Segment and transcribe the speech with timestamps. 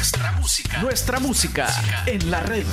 [0.00, 0.78] Nuestra música.
[0.80, 1.68] Nuestra música
[2.06, 2.64] en la red.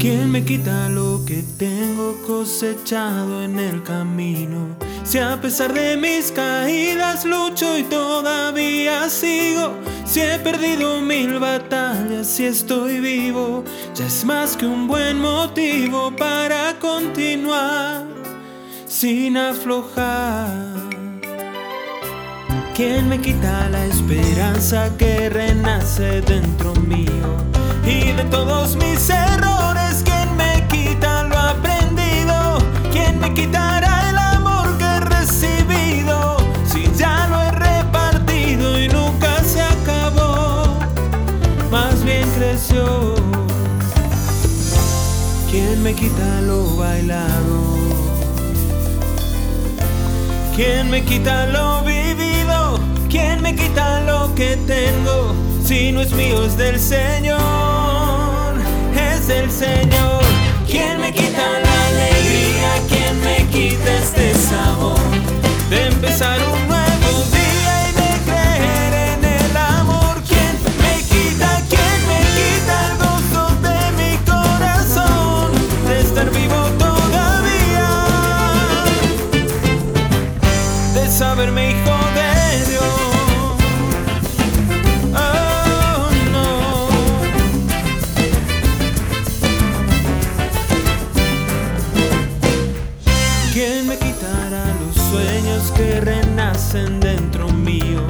[0.00, 4.87] ¿Quién me quita lo que tengo cosechado en el camino?
[5.08, 9.72] Si a pesar de mis caídas lucho y todavía sigo,
[10.04, 16.14] si he perdido mil batallas y estoy vivo, ya es más que un buen motivo
[16.14, 18.04] para continuar
[18.86, 20.52] sin aflojar.
[22.74, 27.34] ¿Quién me quita la esperanza que renace dentro mío?
[27.86, 29.57] Y de todos mis errores,
[45.78, 47.78] ¿Quién me quita lo bailado?
[50.56, 52.80] ¿Quién me quita lo vivido?
[53.08, 55.36] ¿Quién me quita lo que tengo?
[55.64, 57.38] Si no es mío, es del Señor,
[58.92, 60.20] es del Señor.
[60.66, 62.70] ¿Quién me quita la alegría?
[62.88, 64.98] ¿Quién me quita este sabor?
[65.70, 66.87] De empezar un nuevo
[96.72, 98.00] renacen dentro mío?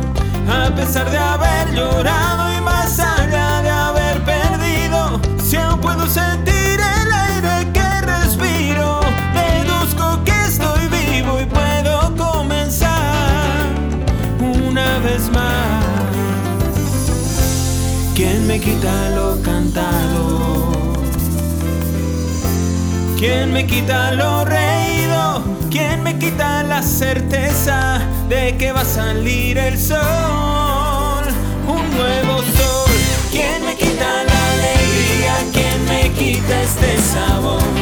[0.48, 6.80] A pesar de haber llorado y más allá de haber perdido, si aún puedo sentir
[6.80, 9.00] el aire que respiro,
[9.34, 13.66] deduzco que estoy vivo y puedo comenzar
[14.40, 15.84] una vez más.
[18.14, 20.72] ¿Quién me quita lo cantado?
[23.18, 25.42] ¿Quién me quita lo reído?
[25.70, 29.98] ¿Quién me quita la certeza de que va a salir el sol?
[31.66, 32.90] Un nuevo sol.
[33.30, 35.34] ¿Quién me quita la alegría?
[35.52, 37.77] ¿Quién me quita este sabor?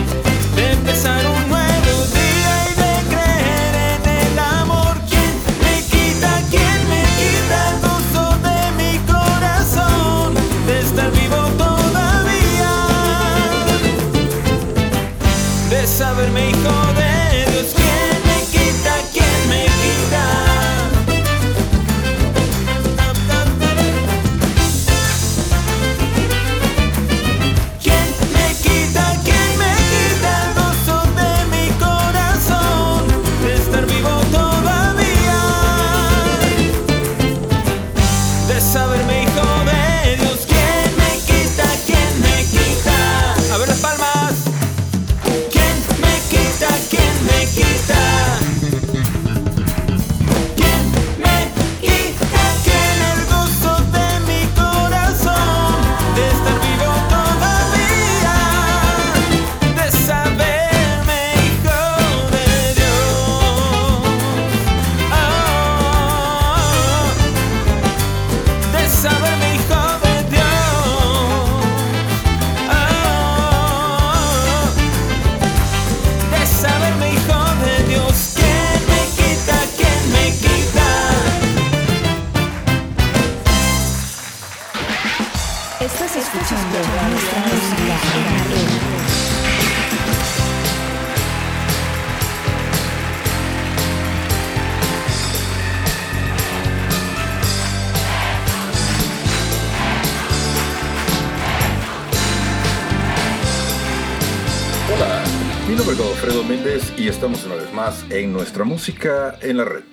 [108.19, 109.85] En Nuestra Música en la Red.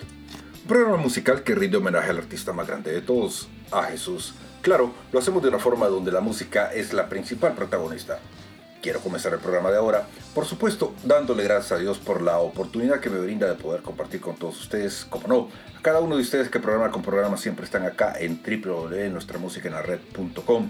[0.62, 4.34] Un programa musical que rinde homenaje al artista más grande de todos, a Jesús.
[4.62, 8.20] Claro, lo hacemos de una forma donde la música es la principal protagonista.
[8.82, 13.02] Quiero comenzar el programa de ahora, por supuesto, dándole gracias a Dios por la oportunidad
[13.02, 16.22] que me brinda de poder compartir con todos ustedes, como no, a cada uno de
[16.22, 20.70] ustedes que programa con programa siempre están acá en www.nuestramusicaenlared.com,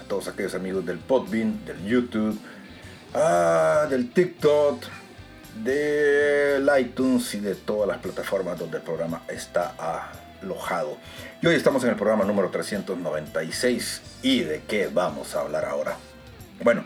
[0.00, 2.38] a todos aquellos amigos del Podbean, del YouTube,
[3.12, 4.84] ah, del TikTok,
[5.62, 9.74] del iTunes y de todas las plataformas donde el programa está
[10.40, 10.98] alojado.
[11.40, 14.02] Y hoy estamos en el programa número 396.
[14.22, 15.96] ¿Y de qué vamos a hablar ahora?
[16.62, 16.84] Bueno,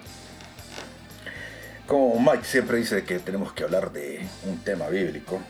[1.87, 5.41] como Mike siempre dice que tenemos que hablar de un tema bíblico,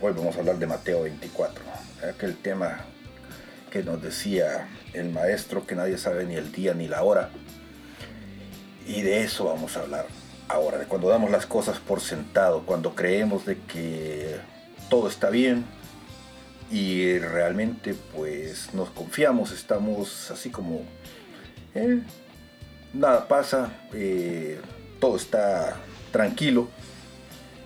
[0.00, 1.64] hoy vamos a hablar de Mateo 24,
[2.08, 2.84] aquel tema
[3.70, 7.30] que nos decía el maestro que nadie sabe ni el día ni la hora.
[8.86, 10.06] Y de eso vamos a hablar
[10.48, 14.36] ahora, cuando damos las cosas por sentado, cuando creemos de que
[14.88, 15.64] todo está bien
[16.70, 20.82] y realmente pues nos confiamos, estamos así como,
[21.74, 22.02] eh,
[22.92, 24.60] nada pasa, eh,
[25.00, 25.76] todo está
[26.10, 26.68] tranquilo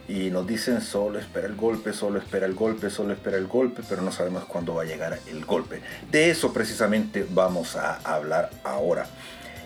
[0.08, 3.82] y nos dicen solo espera el golpe, solo espera el golpe, solo espera el golpe,
[3.88, 5.82] pero no sabemos cuándo va a llegar el golpe.
[6.10, 9.06] De eso precisamente vamos a hablar ahora.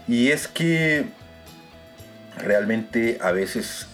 [0.08, 1.06] Y es que
[2.36, 3.86] realmente a veces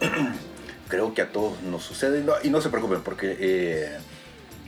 [0.88, 3.98] creo que a todos nos sucede, y no, se preocupen porque eh,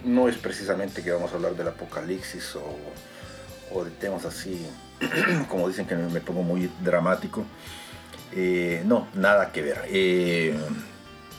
[0.05, 4.67] no es precisamente que vamos a hablar del apocalipsis o, de temas así,
[5.49, 7.45] como dicen que me pongo muy dramático.
[8.33, 9.83] Eh, no, nada que ver.
[9.89, 10.57] Eh,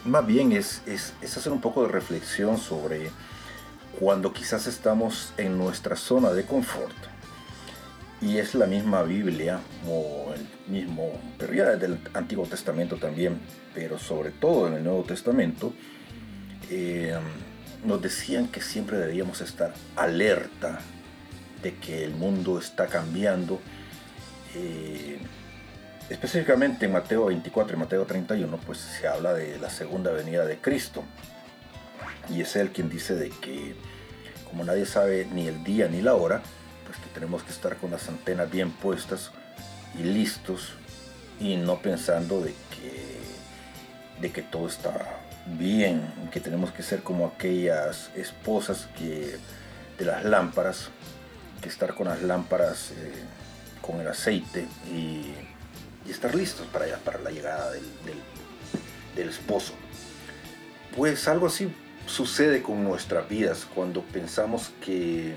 [0.05, 3.09] más bien es, es, hacer un poco de reflexión sobre
[3.99, 6.95] cuando quizás estamos en nuestra zona de confort.
[8.25, 13.39] Y es la misma Biblia, o el mismo, pero ya desde el Antiguo Testamento también,
[13.73, 15.73] pero sobre todo en el Nuevo Testamento,
[16.71, 17.15] eh,
[17.85, 20.79] nos decían que siempre debíamos estar alerta
[21.61, 23.61] de que el mundo está cambiando
[26.09, 30.57] Específicamente en Mateo 24 y Mateo 31, pues se habla de la segunda venida de
[30.59, 31.03] Cristo.
[32.29, 33.75] Y es él quien dice de que
[34.47, 36.43] como nadie sabe ni el día ni la hora,
[36.95, 39.31] pues que tenemos que estar con las antenas bien puestas
[39.97, 40.73] y listos
[41.39, 45.19] y no pensando de que, de que todo está
[45.57, 46.01] bien,
[46.31, 49.37] que tenemos que ser como aquellas esposas que
[49.97, 50.89] de las lámparas,
[51.61, 53.13] que estar con las lámparas eh,
[53.81, 55.33] con el aceite y
[56.05, 57.83] y estar listos para, para la llegada del,
[59.15, 59.73] del, esposo.
[60.95, 61.73] Pues algo así
[62.05, 65.35] sucede con nuestras vidas cuando pensamos que,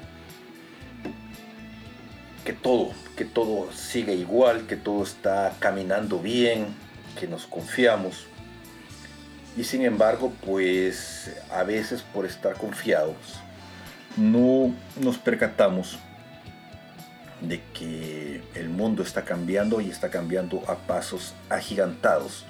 [2.49, 6.69] que todo, que todo sigue igual, que todo está caminando bien,
[7.21, 8.27] que nos confiamos.
[9.55, 13.19] Y sin embargo, pues a veces por estar confiados,
[14.17, 15.99] no nos percatamos
[17.43, 22.47] de que el mundo está cambiando y está cambiando a pasos agigantados.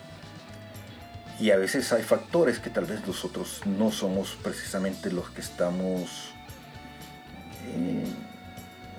[1.40, 6.34] Y a veces hay factores que tal vez nosotros no somos precisamente los que estamos,
[7.66, 8.27] eh,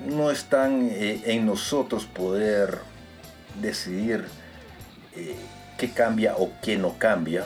[0.08, 2.80] no están eh, en nosotros poder
[3.62, 4.26] decidir
[5.16, 5.36] eh,
[5.78, 7.46] qué cambia o qué no cambia.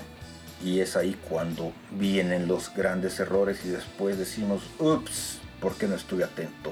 [0.63, 5.95] Y es ahí cuando vienen los grandes errores y después decimos, ups, ¿por qué no
[5.95, 6.71] estuve atento?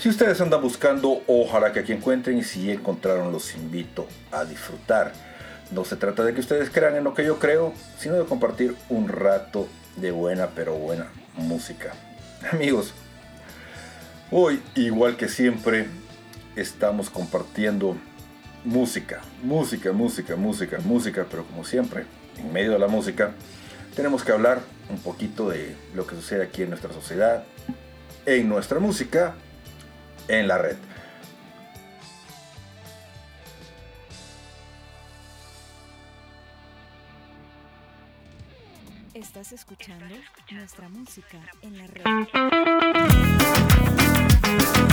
[0.00, 5.12] Si ustedes andan buscando, ojalá que aquí encuentren y si encontraron los invito a disfrutar.
[5.70, 8.74] No se trata de que ustedes crean en lo que yo creo, sino de compartir
[8.88, 11.92] un rato de buena pero buena música.
[12.50, 12.94] Amigos,
[14.30, 15.86] hoy igual que siempre
[16.56, 17.96] estamos compartiendo
[18.64, 22.04] música, música, música, música, música, pero como siempre,
[22.38, 23.32] en medio de la música,
[23.94, 27.44] tenemos que hablar un poquito de lo que sucede aquí en nuestra sociedad,
[28.26, 29.34] en nuestra música
[30.28, 30.76] en la red.
[39.14, 40.06] Estás escuchando
[40.50, 43.29] nuestra música en la red.
[44.50, 44.89] Pegándome en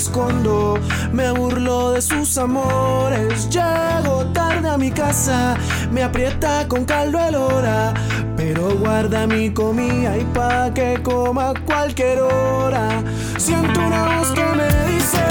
[0.00, 0.78] escondo.
[1.12, 3.48] Me burlo de sus amores.
[3.50, 5.56] Llego tarde a mi casa.
[5.92, 7.94] Me aprieta con caldo el hora.
[8.36, 13.02] Pero guarda mi comida y pa' que coma cualquier hora.
[13.36, 15.24] Siento una voz que me dice: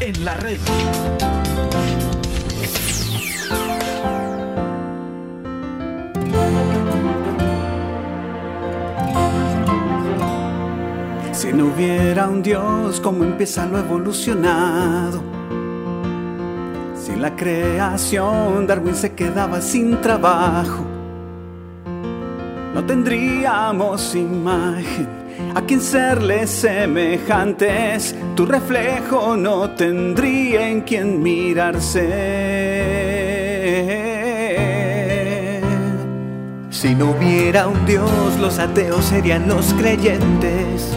[0.00, 0.58] en la red.
[11.32, 15.22] Si no hubiera un Dios, ¿cómo empieza lo evolucionado?
[16.96, 20.84] Si la creación Darwin se quedaba sin trabajo,
[22.74, 25.06] no tendríamos imagen
[25.54, 28.16] a quien serle semejantes.
[28.34, 32.02] Tu reflejo no tendría en quien mirarse.
[36.70, 38.10] Si no hubiera un Dios,
[38.40, 40.96] los ateos serían los creyentes.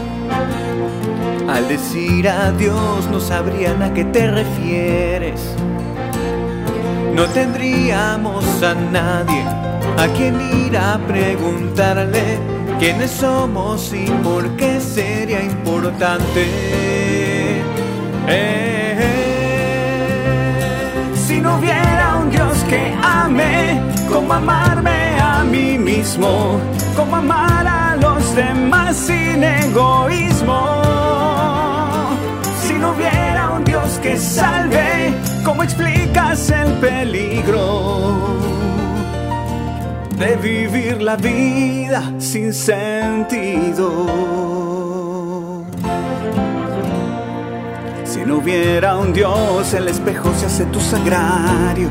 [1.48, 5.54] Al decir adiós no sabrían a qué te refieres.
[7.14, 9.44] No tendríamos a nadie
[9.96, 12.40] a quien ir a preguntarle
[12.80, 16.97] quiénes somos y por qué sería importante.
[21.26, 23.80] Si no hubiera un Dios que ame,
[24.12, 26.60] como amarme a mí mismo,
[26.96, 30.60] como amar a los demás sin egoísmo.
[32.66, 38.36] Si no hubiera un Dios que salve, ¿cómo explicas el peligro
[40.16, 43.88] de vivir la vida sin sentido?
[48.28, 51.88] No hubiera un Dios, el espejo se hace tu sagrario.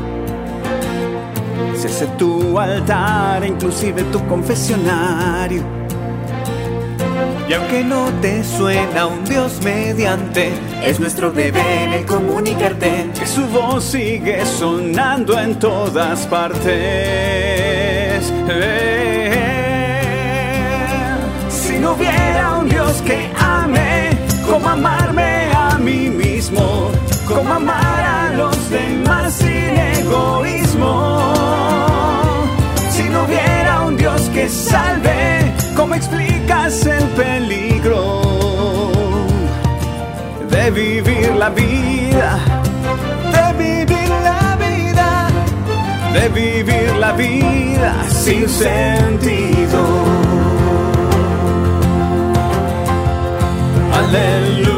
[1.76, 5.64] Se hace tu altar, inclusive tu confesionario.
[7.48, 10.52] Y aunque no te suena un Dios mediante,
[10.84, 16.68] es nuestro deber el comunicarte que su voz sigue sonando en todas partes.
[21.50, 24.10] Si no hubiera un Dios que ame,
[24.48, 26.08] como amarme a mí
[27.26, 31.34] como amar a los demás sin egoísmo.
[32.90, 38.22] Si no hubiera un Dios que salve, ¿cómo explicas el peligro
[40.48, 42.38] de vivir la vida?
[43.32, 45.28] De vivir la vida,
[46.14, 49.80] de vivir la vida sin sentido.
[53.92, 54.77] Aleluya,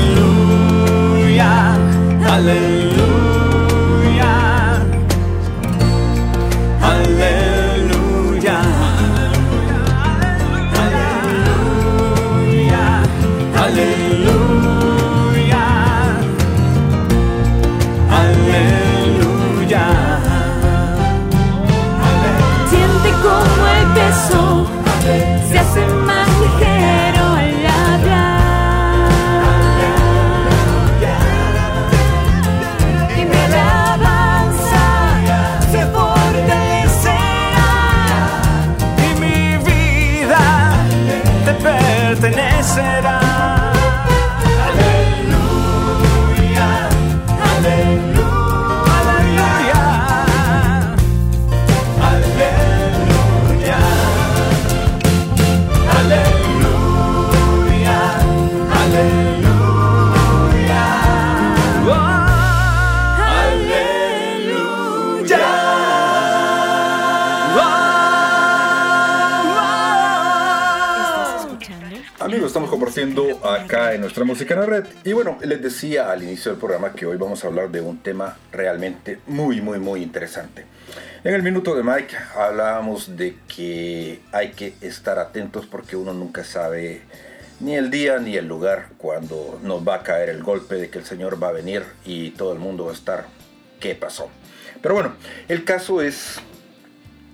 [72.81, 74.85] compartiendo acá en nuestra música en la red.
[75.03, 77.99] Y bueno, les decía al inicio del programa que hoy vamos a hablar de un
[77.99, 80.65] tema realmente muy, muy, muy interesante.
[81.23, 86.43] En el minuto de Mike hablábamos de que hay que estar atentos porque uno nunca
[86.43, 87.03] sabe
[87.59, 90.97] ni el día ni el lugar cuando nos va a caer el golpe de que
[90.97, 93.27] el Señor va a venir y todo el mundo va a estar,
[93.79, 94.31] ¿qué pasó?
[94.81, 95.13] Pero bueno,
[95.49, 96.39] el caso es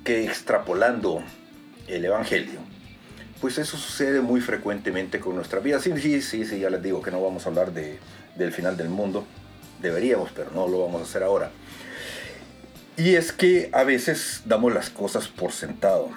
[0.04, 1.24] que extrapolando
[1.88, 2.60] el Evangelio,
[3.40, 5.80] pues eso sucede muy frecuentemente con nuestra vida.
[5.80, 8.00] Sí, sí, sí, ya les digo que no vamos a hablar de,
[8.36, 9.26] del final del mundo.
[9.82, 11.52] Deberíamos, pero no lo vamos a hacer ahora.
[12.98, 16.10] Y es que a veces damos las cosas por sentado.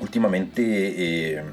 [0.00, 0.62] Últimamente,
[1.36, 1.44] eh,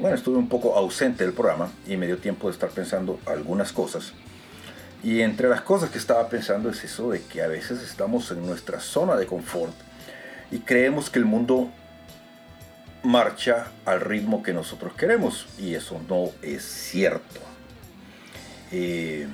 [0.00, 3.72] bueno, estuve un poco ausente del programa y me dio tiempo de estar pensando algunas
[3.72, 4.14] cosas.
[5.04, 8.46] Y entre las cosas que estaba pensando es eso de que a veces estamos en
[8.46, 9.74] nuestra zona de confort
[10.50, 11.70] y creemos que el mundo
[13.02, 17.40] marcha al ritmo que nosotros queremos y eso no es cierto.
[18.70, 19.26] Eh,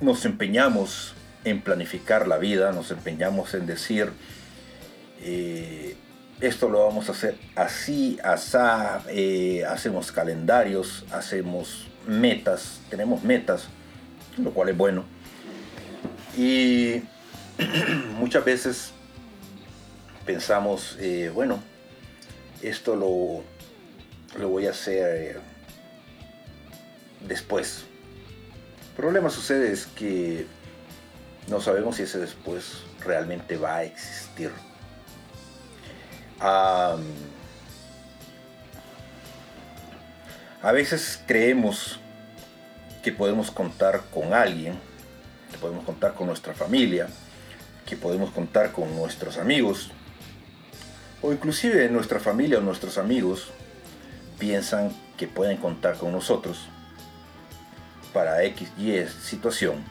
[0.00, 4.10] nos empeñamos en planificar la vida, nos empeñamos en decir
[5.20, 5.96] eh,
[6.40, 13.68] esto lo vamos a hacer así, asá, eh, hacemos calendarios, hacemos metas, tenemos metas,
[14.36, 15.04] lo cual es bueno.
[16.36, 17.02] Y
[18.18, 18.93] muchas veces
[20.24, 21.62] pensamos, eh, bueno,
[22.62, 23.42] esto lo,
[24.40, 25.36] lo voy a hacer eh,
[27.26, 27.84] después.
[28.90, 30.46] El problema sucede es que
[31.48, 34.50] no sabemos si ese después realmente va a existir.
[36.40, 36.96] A
[40.72, 42.00] veces creemos
[43.02, 44.78] que podemos contar con alguien,
[45.50, 47.08] que podemos contar con nuestra familia,
[47.86, 49.90] que podemos contar con nuestros amigos,
[51.24, 53.48] o inclusive nuestra familia o nuestros amigos
[54.38, 56.66] piensan que pueden contar con nosotros
[58.12, 59.82] para X, Y situación.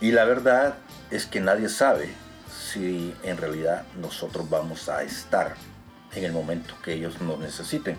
[0.00, 0.74] Y la verdad
[1.12, 2.08] es que nadie sabe
[2.72, 5.54] si en realidad nosotros vamos a estar
[6.12, 7.96] en el momento que ellos nos necesiten.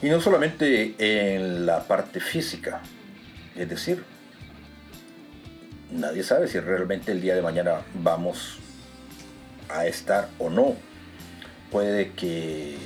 [0.00, 2.80] Y no solamente en la parte física,
[3.54, 4.02] es decir,
[5.90, 8.59] nadie sabe si realmente el día de mañana vamos
[9.72, 10.76] a estar o no.
[11.70, 12.76] Puede que,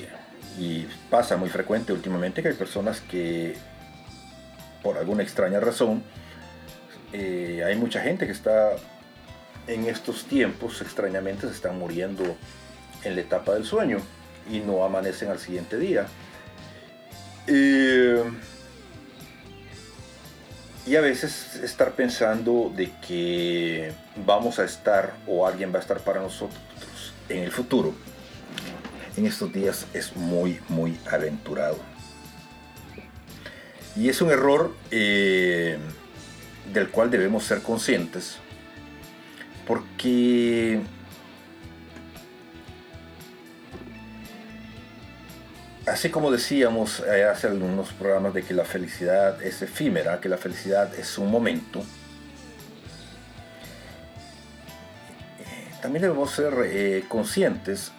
[0.59, 3.57] y pasa muy frecuente últimamente, que hay personas que
[4.83, 6.03] por alguna extraña razón,
[7.12, 8.73] eh, hay mucha gente que está
[9.66, 12.37] en estos tiempos, extrañamente, se están muriendo
[13.03, 13.99] en la etapa del sueño
[14.51, 16.07] y no amanecen al siguiente día.
[20.87, 23.90] Y a veces estar pensando de que
[24.27, 26.61] vamos a estar o alguien va a estar para nosotros
[27.28, 27.94] en el futuro,
[29.16, 31.78] en estos días es muy, muy aventurado.
[33.96, 35.78] Y es un error eh,
[36.72, 38.37] del cual debemos ser conscientes,
[39.66, 40.80] porque
[45.87, 50.38] así como decíamos eh, hace algunos programas de que la felicidad es efímera, que la
[50.38, 51.84] felicidad es un momento,
[55.85, 57.92] también debemos ser eh, conscientes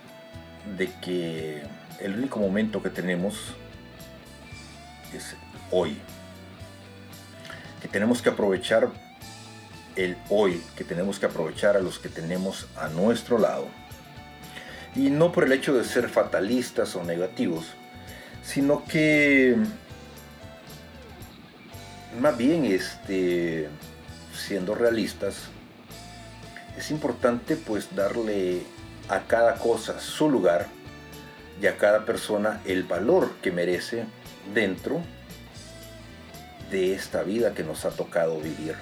[0.75, 1.61] de que
[1.99, 3.53] el único momento que tenemos
[5.13, 5.35] es
[5.69, 5.95] hoy.
[7.83, 8.89] Que tenemos que aprovechar
[9.95, 13.67] el hoy, que tenemos que aprovechar a los que tenemos a nuestro lado.
[14.95, 17.67] Y no por el hecho de ser fatalistas o negativos,
[18.41, 19.57] sino que
[22.19, 23.69] más bien este,
[24.33, 25.49] siendo realistas,
[26.77, 28.63] es importante pues darle
[29.09, 30.67] a cada cosa su lugar
[31.61, 34.05] y a cada persona el valor que merece
[34.53, 35.01] dentro
[36.71, 38.75] de esta vida que nos ha tocado vivir.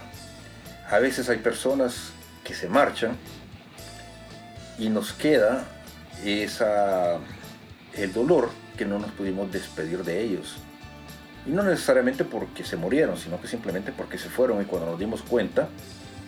[0.90, 2.12] A veces hay personas
[2.44, 3.16] que se marchan
[4.78, 5.66] y nos queda
[6.26, 7.20] esa,
[7.94, 10.58] el dolor que no nos pudimos despedir de ellos.
[11.46, 15.00] Y no necesariamente porque se murieron, sino que simplemente porque se fueron y cuando nos
[15.00, 15.68] dimos cuenta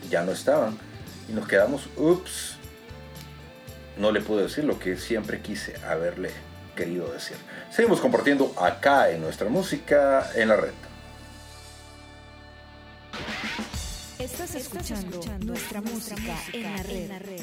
[0.10, 0.78] ya no estaban
[1.28, 2.58] y nos quedamos, ups,
[3.98, 6.32] no le pude decir lo que siempre quise haberle
[6.76, 7.38] querido decir.
[7.72, 10.74] Seguimos compartiendo acá en nuestra música en la red.
[14.20, 16.36] Estás escuchando, nuestra, música.
[16.54, 17.42] En la red.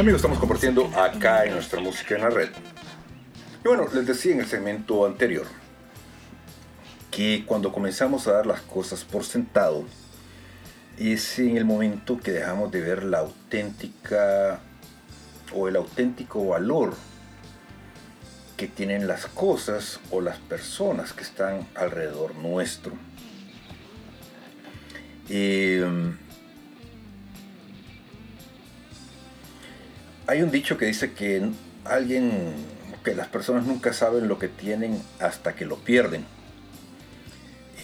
[0.00, 2.48] Amigos, estamos compartiendo acá en nuestra música en la red.
[3.62, 5.44] Y bueno, les decía en el segmento anterior
[7.10, 9.84] que cuando comenzamos a dar las cosas por sentado,
[10.98, 14.60] es en el momento que dejamos de ver la auténtica
[15.54, 16.94] o el auténtico valor
[18.56, 22.94] que tienen las cosas o las personas que están alrededor nuestro.
[25.28, 25.84] Eh,
[30.30, 31.42] hay un dicho que dice que
[31.84, 32.54] alguien,
[33.02, 36.24] que las personas nunca saben lo que tienen hasta que lo pierden.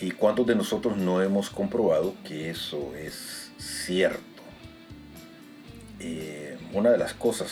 [0.01, 4.23] ¿Y cuántos de nosotros no hemos comprobado que eso es cierto?
[5.99, 7.51] Eh, una de las cosas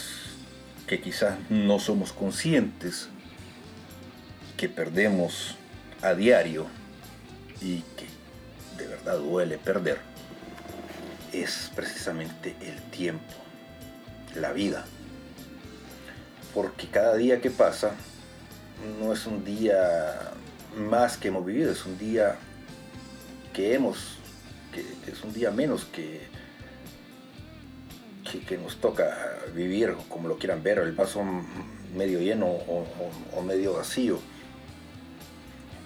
[0.87, 3.09] que quizás no somos conscientes
[4.57, 5.57] que perdemos
[6.03, 6.67] a diario
[7.61, 8.07] y que
[8.79, 9.99] de verdad duele perder
[11.33, 13.45] es precisamente el tiempo
[14.35, 14.85] la vida.
[16.55, 17.93] Porque cada día que pasa
[19.01, 20.33] no es un día
[20.77, 22.37] más que hemos vivido, es un día
[23.53, 24.19] que hemos,
[24.73, 26.29] que, es un día menos que,
[28.49, 29.17] que, nos toca
[29.55, 31.23] vivir, como lo quieran ver, el vaso
[31.95, 32.87] medio lleno o,
[33.33, 34.19] o medio vacío.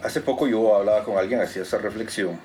[0.02, 2.38] Hace poco yo hablaba con alguien, hacía esa reflexión,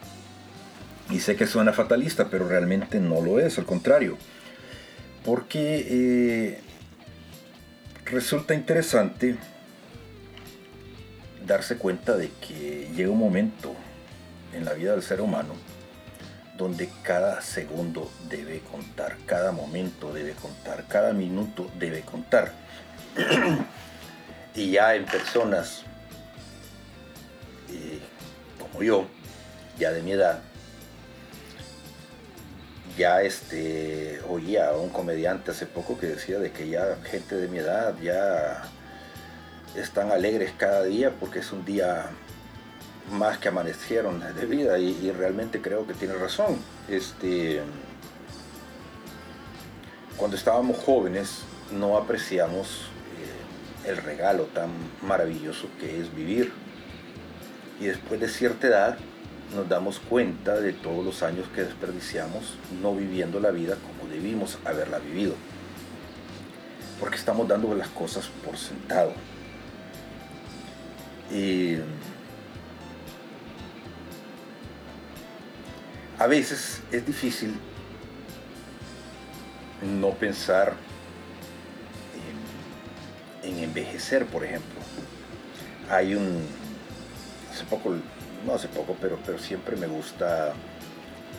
[1.09, 4.17] y sé que suena fatalista, pero realmente no lo es, al contrario
[5.23, 6.59] porque eh,
[8.05, 9.37] resulta interesante
[11.45, 13.73] darse cuenta de que llega un momento
[14.53, 15.53] en la vida del ser humano
[16.57, 22.53] donde cada segundo debe contar, cada momento debe contar, cada minuto debe contar.
[24.55, 25.83] y ya en personas
[27.71, 27.99] eh,
[28.59, 29.07] como yo,
[29.79, 30.41] ya de mi edad,
[32.97, 37.47] ya este oía a un comediante hace poco que decía de que ya gente de
[37.47, 38.63] mi edad ya
[39.75, 42.11] están alegres cada día porque es un día
[43.11, 46.57] más que amanecieron de vida y, realmente creo que tiene razón.
[46.87, 47.61] Este,
[50.17, 52.89] cuando estábamos jóvenes no apreciamos
[53.85, 54.69] eh, el regalo tan
[55.01, 56.51] maravilloso que es vivir
[57.79, 58.97] y después de cierta edad
[59.53, 64.57] nos damos cuenta de todos los años que desperdiciamos no viviendo la vida como debimos
[64.65, 65.35] haberla vivido.
[66.99, 69.13] Porque estamos dando las cosas por sentado.
[71.31, 71.77] Y
[76.19, 77.53] a veces es difícil
[79.99, 80.73] no pensar
[83.43, 84.79] en, en envejecer, por ejemplo.
[85.89, 86.41] Hay un,
[87.51, 87.95] hace poco
[88.45, 90.53] no hace poco, pero, pero siempre me gusta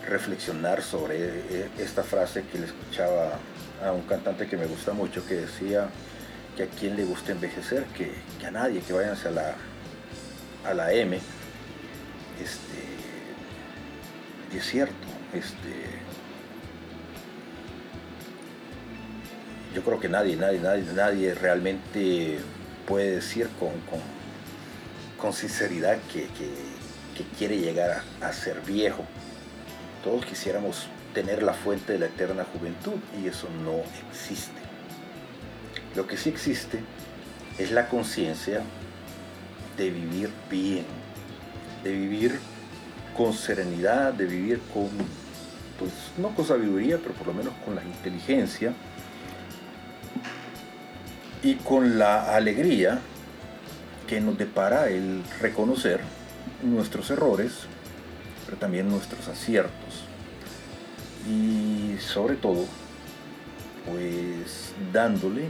[0.07, 3.38] reflexionar sobre eh, esta frase que le escuchaba
[3.85, 5.88] a un cantante que me gusta mucho, que decía
[6.57, 8.12] que a quien le gusta envejecer, que,
[8.47, 9.55] a nadie, que váyanse a la,
[10.64, 11.19] a la M.
[12.43, 12.85] Este,
[14.57, 15.85] es cierto, este,
[19.75, 22.38] yo creo que nadie, nadie, nadie, nadie realmente
[22.87, 26.73] puede decir con, con, sinceridad que que
[27.22, 29.05] quiere llegar a, ser viejo.
[30.03, 34.61] Todos quisiéramos tener la fuente de la eterna juventud y eso no existe.
[35.94, 36.81] Lo que sí existe
[37.59, 38.62] es la conciencia
[39.77, 40.85] de vivir bien,
[41.85, 42.40] de vivir
[43.16, 44.88] con serenidad, de vivir con,
[45.79, 48.72] pues no con sabiduría, pero por lo menos con la inteligencia
[51.42, 52.98] y con la alegría
[54.09, 56.00] que nos depara el reconocer
[56.62, 57.66] nuestros errores,
[58.44, 60.04] pero también nuestros aciertos.
[61.28, 62.66] Y sobre todo,
[63.87, 65.48] pues dándole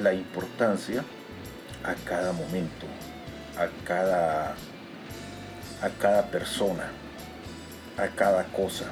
[0.00, 1.04] la importancia
[1.84, 2.86] a cada momento,
[3.58, 4.54] a cada,
[5.82, 6.90] a cada persona,
[7.98, 8.86] a cada cosa.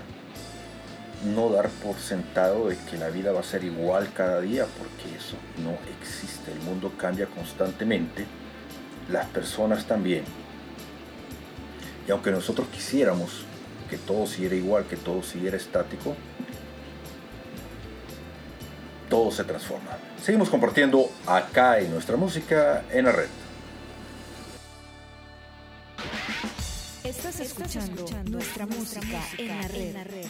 [1.34, 5.16] No dar por sentado de que la vida va a ser igual cada día, porque
[5.16, 6.50] eso no existe.
[6.52, 8.26] El mundo cambia constantemente,
[9.10, 10.24] las personas también.
[12.06, 13.44] Y aunque nosotros quisiéramos
[13.88, 16.16] que todo siguiera igual, que todo siguiera estático,
[19.08, 19.98] todo se transforma.
[20.22, 23.28] Seguimos compartiendo acá en nuestra música en la red.
[27.02, 30.26] Estás escuchando, nuestra, música, en la red.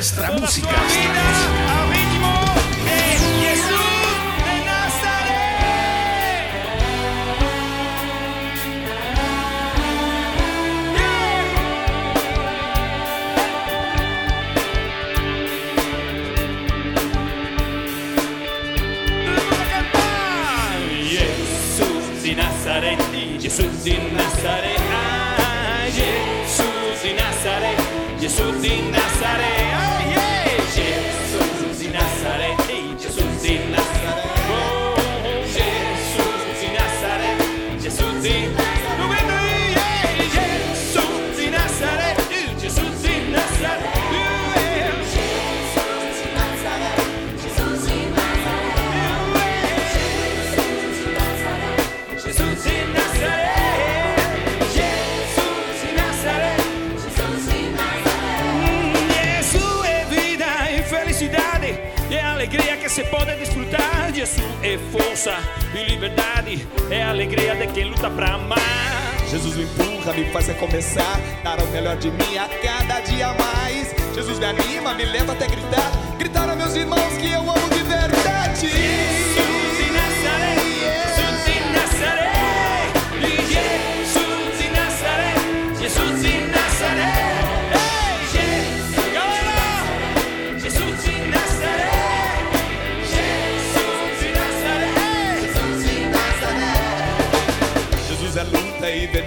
[0.00, 0.79] nuestra música.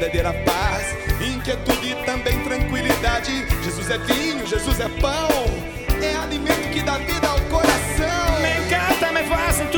[0.03, 3.45] verdadeira paz, inquietude e também tranquilidade.
[3.63, 5.29] Jesus é vinho, Jesus é pão,
[6.01, 7.22] é alimento que dá vida.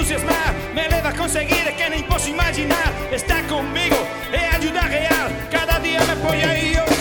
[0.05, 2.93] Entusiasmar, me leva a conseguir que nem posso imaginar.
[3.11, 3.95] Está comigo,
[4.31, 6.94] é ajuda real, cada dia me põe aí, eu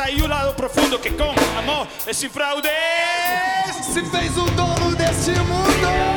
[0.00, 2.68] saiu lá do profundo que com amor e sem fraude
[3.82, 6.09] Se fez o dono deste mundo.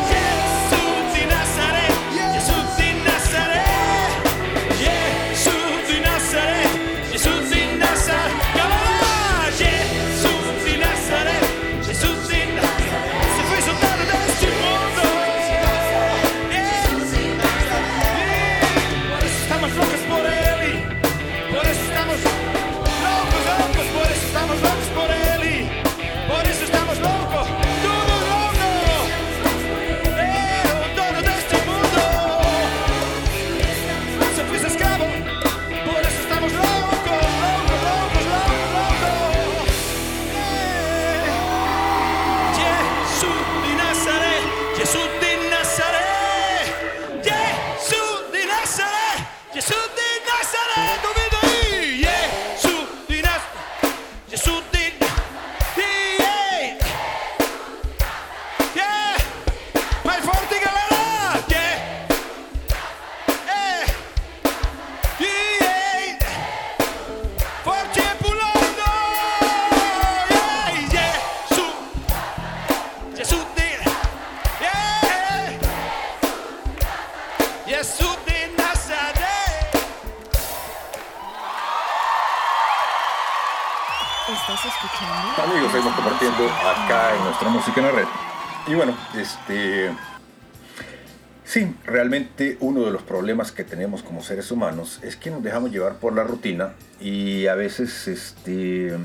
[93.74, 98.07] Tenemos como seres humanos es que nos dejamos llevar por la rutina y a veces
[98.07, 98.95] este,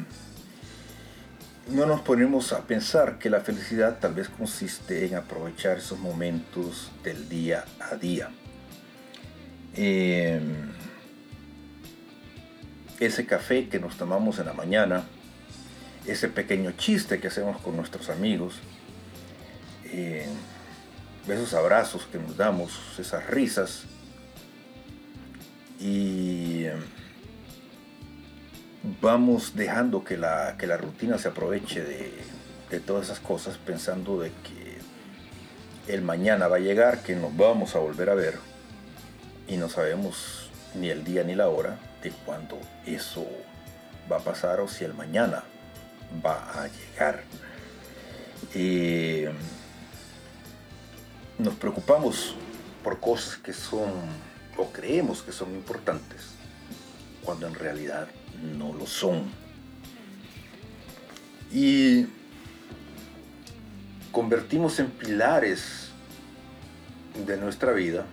[1.70, 6.90] no nos ponemos a pensar que la felicidad tal vez consiste en aprovechar esos momentos
[7.02, 8.28] del día a día.
[9.74, 10.38] Eh,
[13.00, 15.04] ese café que nos tomamos en la mañana,
[16.04, 18.56] ese pequeño chiste que hacemos con nuestros amigos,
[19.84, 20.26] eh,
[21.26, 23.86] esos abrazos que nos damos, esas risas,
[25.78, 26.74] y eh,
[29.00, 32.12] vamos dejando que la, que la rutina se aproveche de,
[32.70, 34.78] de todas esas cosas pensando de que
[35.92, 38.38] el mañana va a llegar, que nos vamos a volver a ver
[39.46, 43.26] y no sabemos ni el día ni la hora de cuándo eso
[44.10, 45.44] va a pasar o si el mañana
[46.24, 47.22] va a llegar.
[48.54, 49.30] Eh,
[51.38, 52.34] nos preocupamos
[52.82, 53.92] por cosas que son
[54.58, 56.32] o creemos que son importantes
[57.24, 58.08] cuando en realidad
[58.56, 59.22] no lo son.
[61.50, 62.06] Y
[64.12, 65.88] convertimos en pilares
[67.26, 68.04] de nuestra vida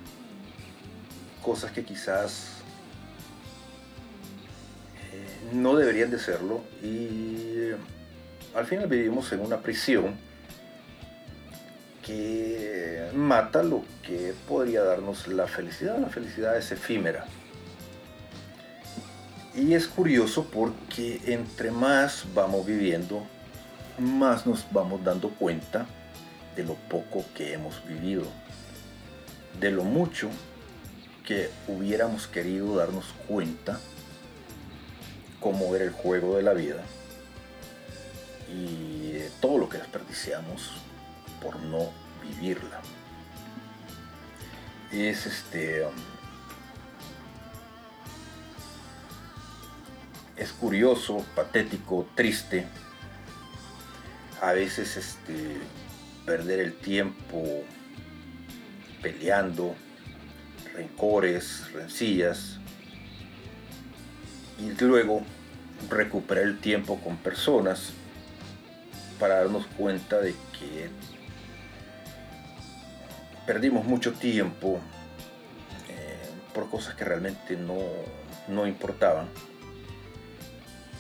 [1.44, 2.62] cosas que quizás
[5.12, 7.72] eh, no deberían de serlo y
[8.56, 10.16] al final vivimos en una prisión
[12.06, 15.98] que mata lo que podría darnos la felicidad.
[15.98, 17.26] La felicidad es efímera.
[19.56, 23.26] Y es curioso porque entre más vamos viviendo,
[23.98, 25.88] más nos vamos dando cuenta
[26.56, 28.26] de lo poco que hemos vivido,
[29.60, 30.30] de lo mucho
[31.26, 33.80] que hubiéramos querido darnos cuenta
[35.40, 36.84] cómo era el juego de la vida
[38.54, 40.85] y de todo lo que desperdiciamos
[41.46, 41.92] por no
[42.24, 42.82] vivirla.
[44.92, 45.86] Es este.
[50.36, 52.66] es curioso, patético, triste.
[54.42, 55.58] A veces este
[56.26, 57.64] perder el tiempo
[59.02, 59.76] peleando,
[60.74, 62.58] rencores, rencillas,
[64.60, 65.22] y luego
[65.90, 67.94] recuperar el tiempo con personas
[69.20, 70.90] para darnos cuenta de que
[73.46, 74.80] perdimos mucho tiempo
[75.90, 77.78] eh, por cosas que realmente no,
[78.48, 79.28] no importaban.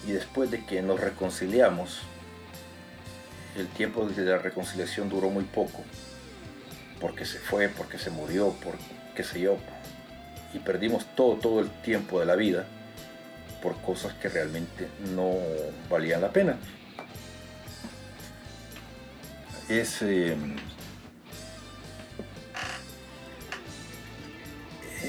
[0.07, 2.01] Y después de que nos reconciliamos,
[3.55, 5.83] el tiempo de la reconciliación duró muy poco,
[6.99, 8.75] porque se fue, porque se murió, por
[9.15, 9.57] qué yo,
[10.53, 12.65] y perdimos todo, todo el tiempo de la vida
[13.61, 15.33] por cosas que realmente no
[15.89, 16.57] valían la pena.
[19.67, 20.35] Es, eh,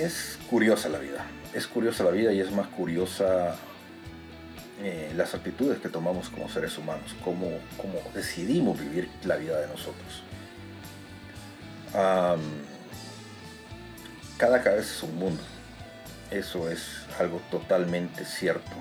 [0.01, 3.57] es curiosa la vida, es curiosa la vida y es más curiosa
[4.82, 9.68] eh, las actitudes que tomamos como seres humanos, cómo, cómo decidimos vivir la vida de
[9.68, 10.22] nosotros.
[14.36, 15.42] Cada cabeza es un mundo,
[16.30, 18.72] eso es algo totalmente cierto.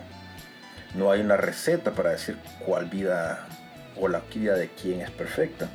[0.96, 3.48] No hay una receta para decir cuál vida
[3.96, 5.70] o la vida de quién es perfecta.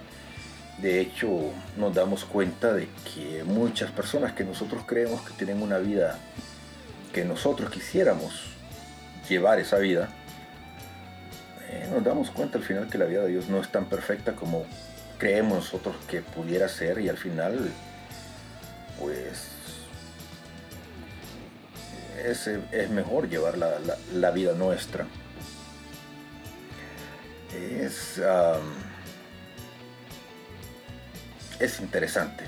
[0.80, 1.28] De hecho,
[1.76, 6.18] nos damos cuenta de que muchas personas que nosotros creemos que tienen una vida
[7.12, 8.32] que nosotros quisiéramos
[9.28, 10.08] llevar esa vida,
[11.68, 14.32] eh, nos damos cuenta al final que la vida de Dios no es tan perfecta
[14.32, 14.64] como
[15.18, 17.70] creemos nosotros que pudiera ser y al final,
[18.98, 19.48] pues,
[22.24, 23.72] es, es mejor llevar la,
[24.14, 25.04] la- vida nuestra.
[27.54, 28.20] Es,
[31.60, 32.44] es interesante.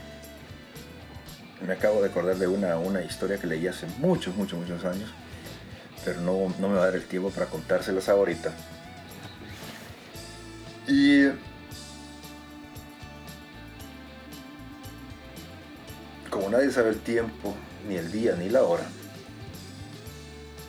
[1.66, 5.10] Me acabo de acordar de una, una historia que leí hace muchos, muchos, muchos años,
[6.04, 8.52] pero no, no me va a dar el tiempo para contárselas ahorita.
[10.88, 11.28] Y
[16.30, 17.54] como nadie sabe el tiempo,
[17.86, 18.84] ni el día, ni la hora,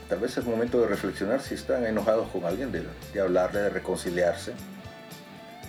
[0.09, 3.69] tal vez es momento de reflexionar si están enojados con alguien, de, de hablarle, de
[3.69, 4.53] reconciliarse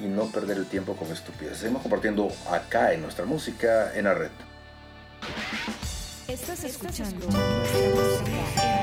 [0.00, 1.58] y no perder el tiempo con estupideces.
[1.58, 4.30] Seguimos compartiendo acá en nuestra música en la red.
[6.28, 8.73] Estás escuchando nuestra música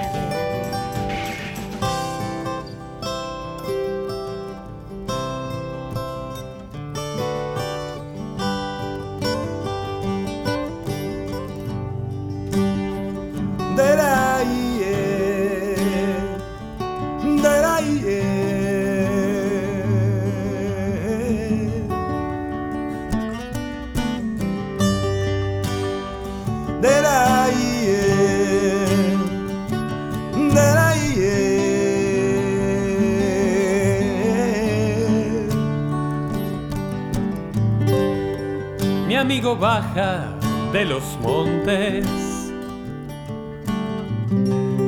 [39.55, 40.27] Baja
[40.71, 42.05] de los montes.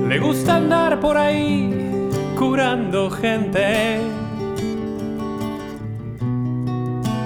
[0.07, 3.99] Le gusta andar por ahí curando gente.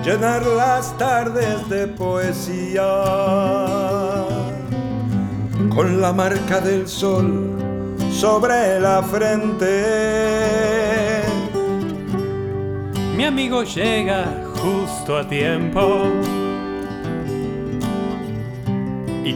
[0.07, 2.87] llenar las tardes de poesía
[5.75, 7.51] con la marca del sol
[8.09, 9.75] sobre la frente.
[13.17, 16.05] Mi amigo llega justo a tiempo.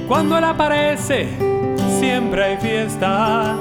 [0.07, 1.29] Cuando él aparece,
[1.99, 3.55] siempre hay fiesta.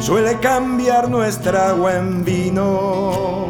[0.00, 3.48] Suele cambiar nuestra agua en vino,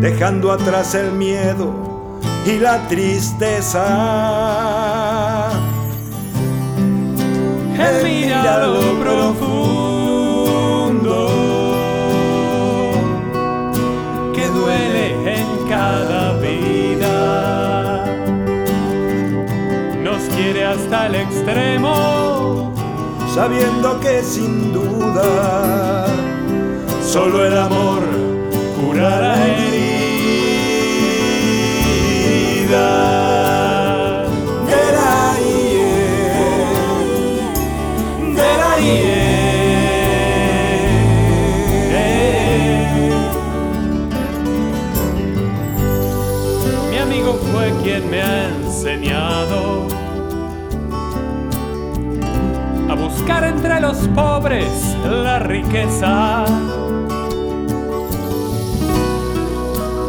[0.00, 1.72] dejando atrás el miedo
[2.46, 3.82] y la tristeza.
[7.74, 9.51] Él mira lo profundo
[20.72, 22.72] hasta el extremo.
[23.34, 26.06] sabiendo que sin duda
[27.02, 28.02] solo el amor
[28.80, 30.02] curará heridas.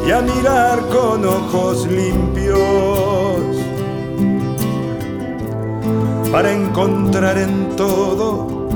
[0.05, 2.57] Y a mirar con ojos limpios
[6.31, 8.67] para encontrar en todo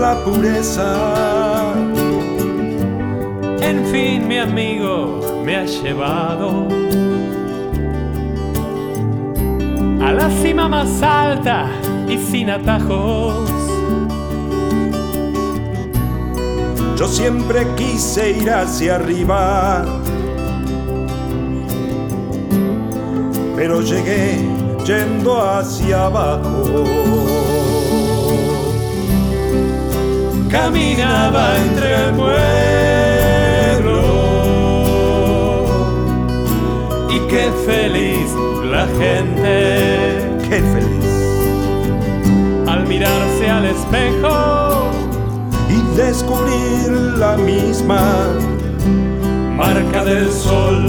[0.00, 1.72] la pureza.
[3.60, 6.68] En fin, mi amigo me ha llevado
[10.02, 11.70] a la cima más alta
[12.08, 13.53] y sin atajos.
[16.96, 19.84] Yo siempre quise ir hacia arriba,
[23.56, 24.38] pero llegué
[24.84, 26.84] yendo hacia abajo.
[30.50, 32.44] Caminaba entre el pueblo
[37.10, 38.30] y qué feliz
[38.70, 41.04] la gente Qué feliz.
[42.68, 44.90] al mirarse al espejo,
[45.96, 48.36] descubrir la misma
[49.56, 50.84] marca del sol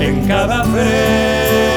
[0.00, 1.67] en cada frente.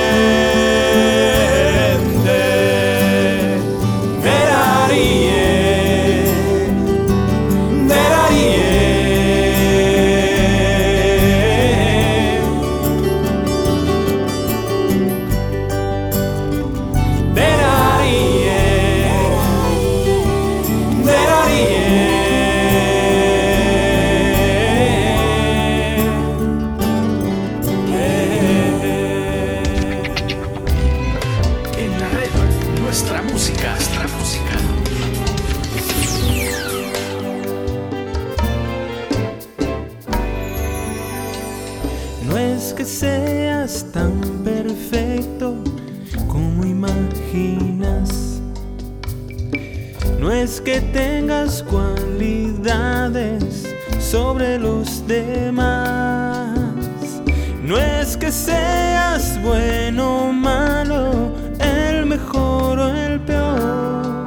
[57.63, 64.25] No es que seas bueno o malo, el mejor o el peor.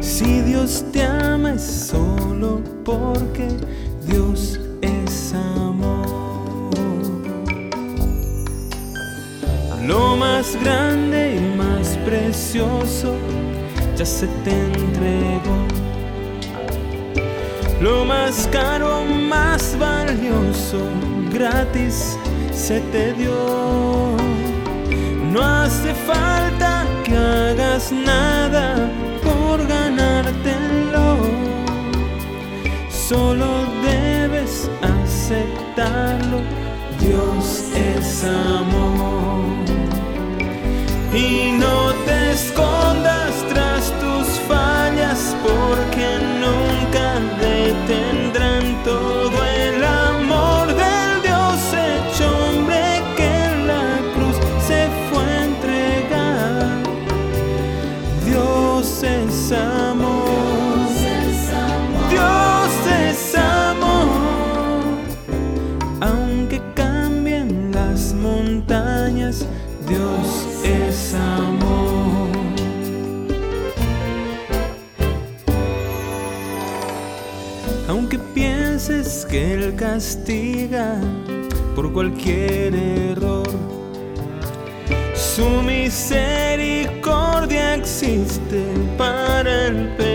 [0.00, 3.46] Si Dios te ama es solo porque
[4.06, 6.70] Dios es amor.
[9.86, 13.16] Lo más grande y más precioso
[13.96, 15.58] ya se te entregó.
[17.82, 18.93] Lo más caro,
[19.78, 20.80] valioso,
[21.32, 22.16] gratis
[22.52, 24.16] se te dio.
[25.32, 28.90] No hace falta que hagas nada
[29.22, 31.06] por ganártelo.
[33.08, 33.46] Solo
[33.82, 36.38] debes aceptarlo.
[37.00, 39.44] Dios es amor.
[41.14, 41.73] Y no
[79.94, 80.98] castiga
[81.76, 83.46] por cualquier error,
[85.14, 88.64] su misericordia existe
[88.98, 90.13] para el pecador.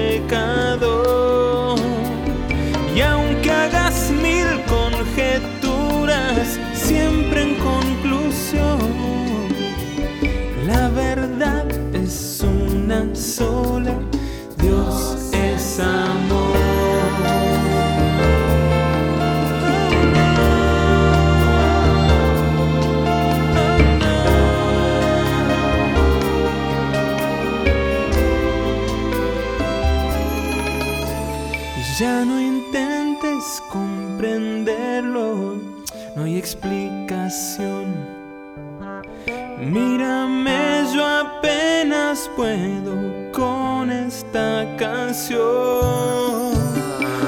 [45.30, 46.54] Canción.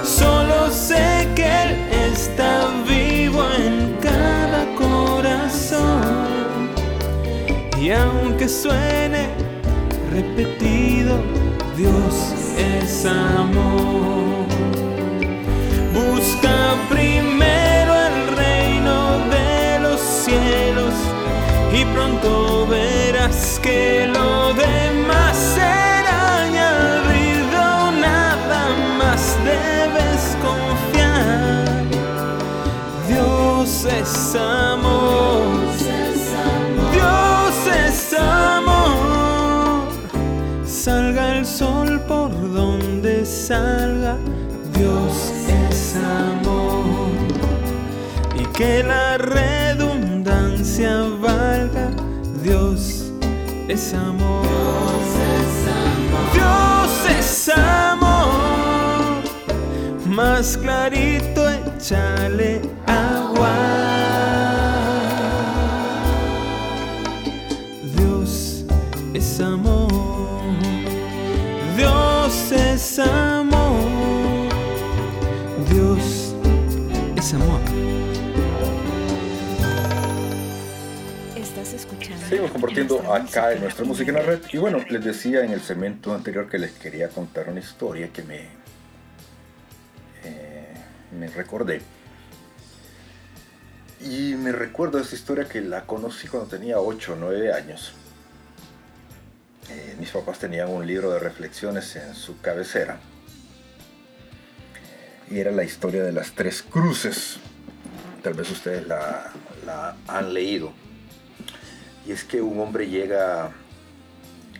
[0.04, 1.76] Solo sé que Él
[2.12, 6.70] está vivo en cada corazón.
[7.80, 9.30] Y aunque suene
[10.12, 11.20] repetido,
[11.78, 14.46] Dios es amor.
[15.94, 20.94] Busca primero el reino de los cielos
[21.74, 24.01] y pronto verás que
[34.36, 35.82] es.
[36.92, 37.56] Dios
[37.86, 39.88] es amor.
[40.66, 44.16] Salga el sol por donde salga.
[44.74, 45.32] Dios
[45.70, 47.12] es amor.
[48.36, 51.90] Y que la redundancia valga.
[52.42, 53.12] Dios
[53.68, 54.46] es amor.
[56.34, 58.32] Dios es amor.
[60.06, 62.71] Más clarito échale
[72.92, 74.50] es amor.
[75.70, 76.36] Dios
[77.16, 77.62] es amor.
[81.38, 82.26] Estás escuchando.
[82.28, 84.42] Seguimos compartiendo acá en nuestra música en la red.
[84.52, 88.24] Y bueno, les decía en el segmento anterior que les quería contar una historia que
[88.24, 88.50] me,
[90.26, 90.74] eh,
[91.18, 91.82] me recordé.
[94.02, 97.94] Y me recuerdo esa historia que la conocí cuando tenía 8 o 9 años.
[99.72, 103.00] Eh, mis papás tenían un libro de reflexiones en su cabecera.
[105.30, 107.38] Y era la historia de las tres cruces.
[108.22, 109.32] Tal vez ustedes la,
[110.08, 110.74] han leído.
[112.06, 113.52] Y es que un hombre llega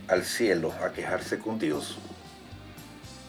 [0.08, 1.98] al cielo a quejarse con Dios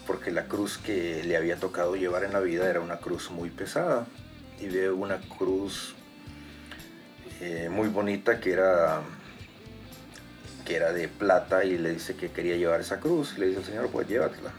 [0.08, 3.50] porque la cruz que le había tocado llevar en la vida era una cruz muy
[3.50, 4.06] pesada
[4.60, 5.96] y ve una cruz
[7.40, 9.02] eh, muy bonita que era
[10.66, 13.66] que era de plata y le dice que quería llevar esa cruz le dice al
[13.66, 14.52] Señor pues llévatela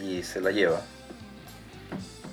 [0.00, 0.80] y se la lleva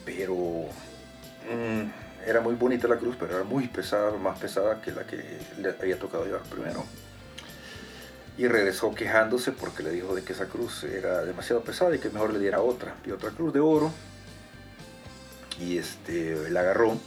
[0.05, 5.05] pero mm, era muy bonita la cruz, pero era muy pesada, más pesada que la
[5.05, 6.83] que le había tocado llevar primero.
[8.37, 12.09] Y regresó quejándose porque le dijo de que esa cruz era demasiado pesada y que
[12.09, 12.95] mejor le diera otra.
[13.05, 13.91] Y otra cruz de oro.
[15.59, 16.97] Y este, la agarró.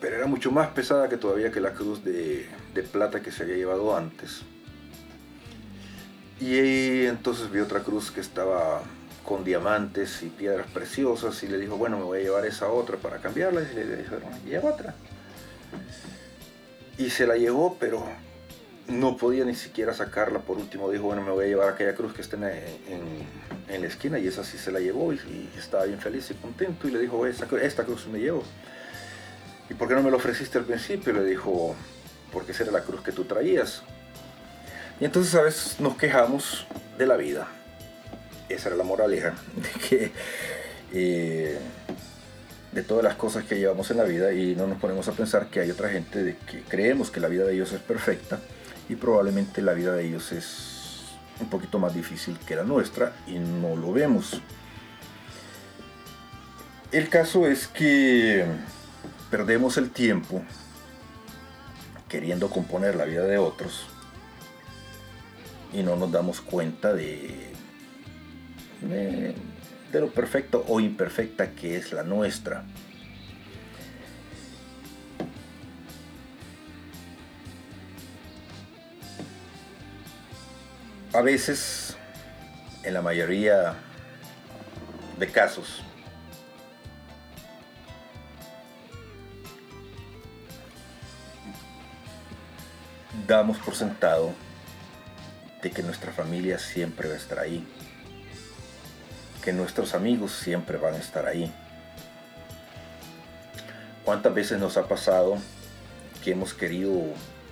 [0.00, 3.44] Pero era mucho más pesada que todavía que la cruz de, de plata que se
[3.44, 4.42] había llevado antes.
[6.40, 8.82] Y entonces vio otra cruz que estaba
[9.24, 12.96] con diamantes y piedras preciosas y le dijo, bueno, me voy a llevar esa otra
[12.96, 13.62] para cambiarla.
[13.62, 14.94] Y le dijeron, lleva otra.
[16.98, 18.04] Y se la llevó, pero
[18.88, 20.40] no podía ni siquiera sacarla.
[20.40, 22.44] Por último dijo, bueno, me voy a llevar aquella cruz que está en,
[23.68, 26.34] en- la esquina y esa sí se la llevó y, y estaba bien feliz y
[26.34, 26.86] contento.
[26.86, 28.44] Y le dijo, esta, esta cruz me llevo.
[29.70, 31.12] ¿Y por qué no me lo ofreciste al principio?
[31.14, 31.74] Le dijo,
[32.34, 33.82] porque esa era la cruz que tú traías.
[35.00, 36.66] Y entonces a veces nos quejamos
[36.98, 37.48] de la vida
[38.48, 40.12] esa era la moraleja, de que
[40.92, 41.58] eh,
[42.72, 45.48] de todas las cosas que llevamos en la vida y no nos ponemos a pensar
[45.48, 48.40] que hay otra gente de que creemos que la vida de ellos es perfecta
[48.88, 51.04] y probablemente la vida de ellos es
[51.40, 54.40] un poquito más difícil que la nuestra y no lo vemos.
[56.92, 58.44] El caso es que
[59.30, 60.44] perdemos el tiempo
[62.14, 63.86] queriendo componer la vida de otros
[65.72, 67.52] y no nos damos cuenta de
[68.82, 69.34] de,
[69.90, 72.62] lo perfecto o imperfecta que es la nuestra.
[81.12, 81.96] A veces,
[82.84, 83.74] en la mayoría
[85.18, 85.82] de casos,
[93.26, 94.32] damos por sentado
[95.62, 97.66] de que nuestra familia siempre va a estar ahí
[99.44, 101.52] que nuestros amigos siempre van a estar ahí.
[104.02, 105.36] ¿Cuántas veces nos ha pasado
[106.22, 106.92] que hemos querido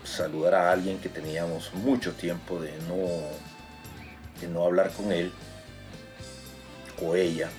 [0.02, 2.96] saludar a alguien que teníamos mucho tiempo de no,
[4.40, 5.30] de no hablar con él
[7.02, 7.50] o ella,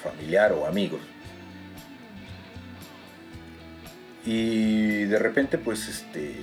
[0.00, 1.00] familiar o amigos?
[4.24, 6.34] Y de repente pues este,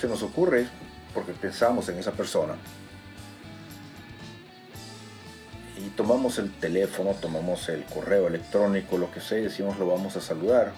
[0.00, 0.66] se nos ocurre,
[1.12, 2.54] porque pensamos en esa persona,
[5.78, 10.16] y tomamos el teléfono, tomamos el correo electrónico, lo que sea, y decimos lo vamos
[10.16, 10.72] a saludar.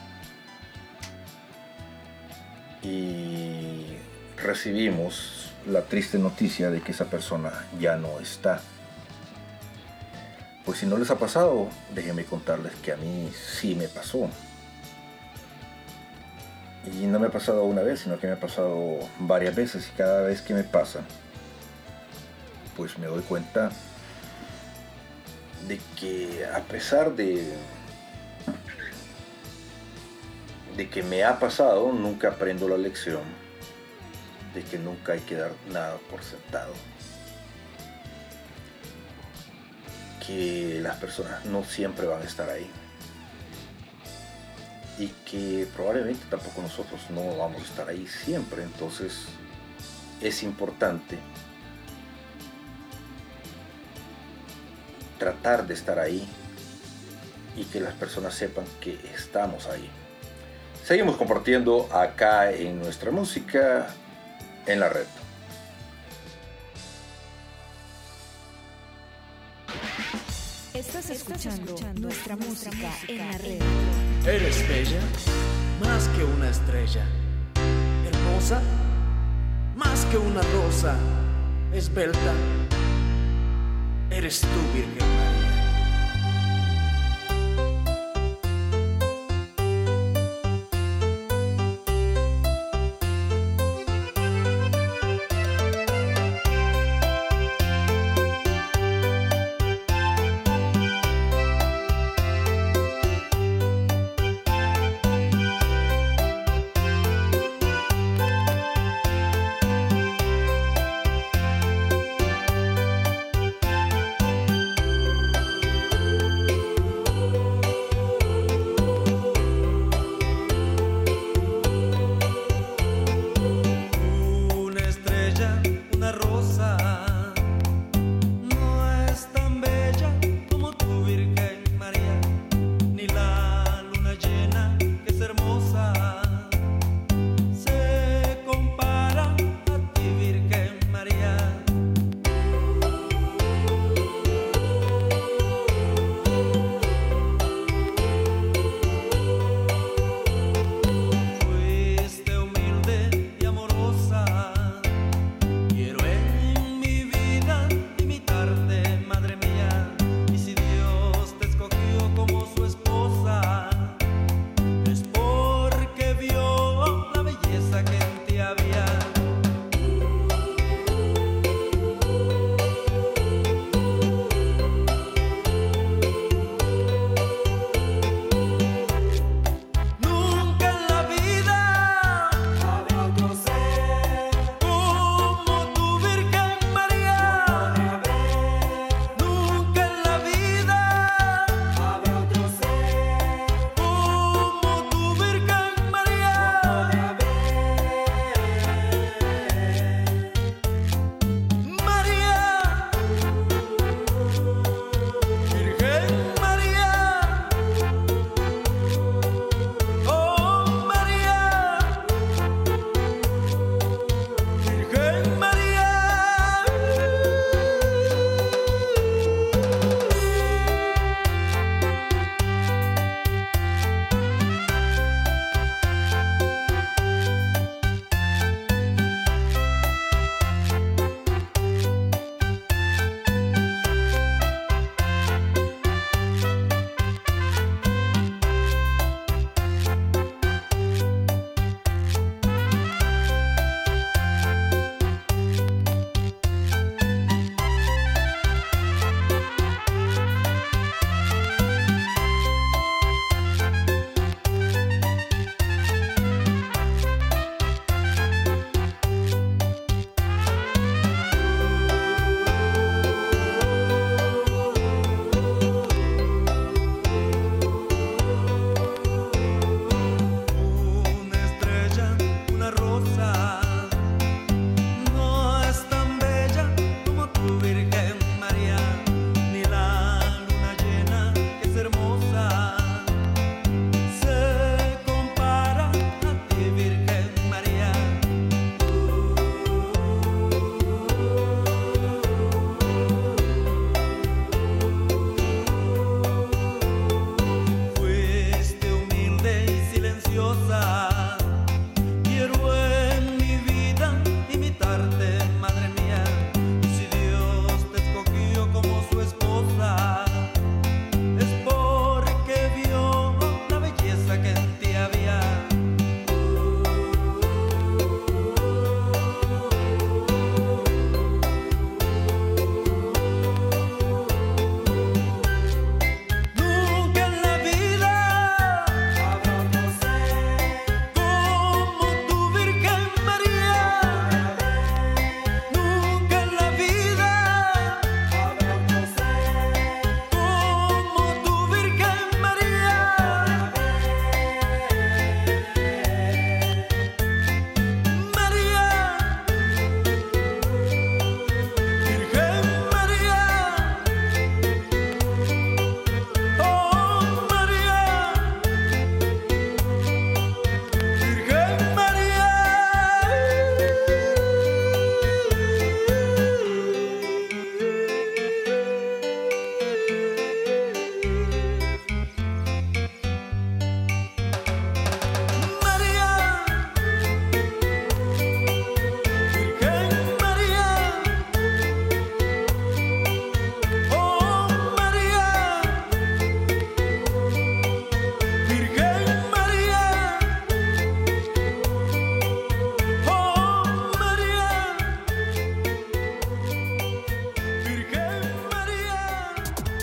[2.83, 3.97] Y
[4.37, 8.61] recibimos la triste noticia de que esa persona ya no está.
[10.65, 14.31] Pues si no les ha pasado, déjenme contarles que a mí sí me pasó.
[16.87, 19.97] Y no me ha pasado una vez, sino que me ha pasado varias veces y
[19.97, 21.01] cada vez que me pasa,
[22.77, 23.71] pues me doy cuenta
[25.69, 27.55] de que a pesar de
[30.77, 33.21] de que me ha pasado, nunca aprendo la lección
[34.55, 36.73] de que nunca hay que dar nada por sentado.
[40.27, 42.71] Que las personas no siempre van a estar ahí.
[44.99, 48.63] Y que probablemente tampoco nosotros no vamos a estar ahí siempre.
[48.63, 49.25] Entonces
[50.21, 51.19] es importante
[55.19, 56.27] tratar de estar ahí
[57.57, 59.89] y que las personas sepan que estamos ahí.
[60.85, 63.89] Seguimos compartiendo acá en nuestra música
[64.67, 65.07] en la red.
[70.75, 74.10] Estás escuchando nuestra música en la red.
[74.27, 75.01] Eres bella,
[75.81, 77.05] más que una estrella.
[78.07, 78.61] Hermosa,
[79.77, 80.95] más que una rosa.
[81.73, 82.35] Esbelta,
[84.11, 85.20] eres tú, Virgen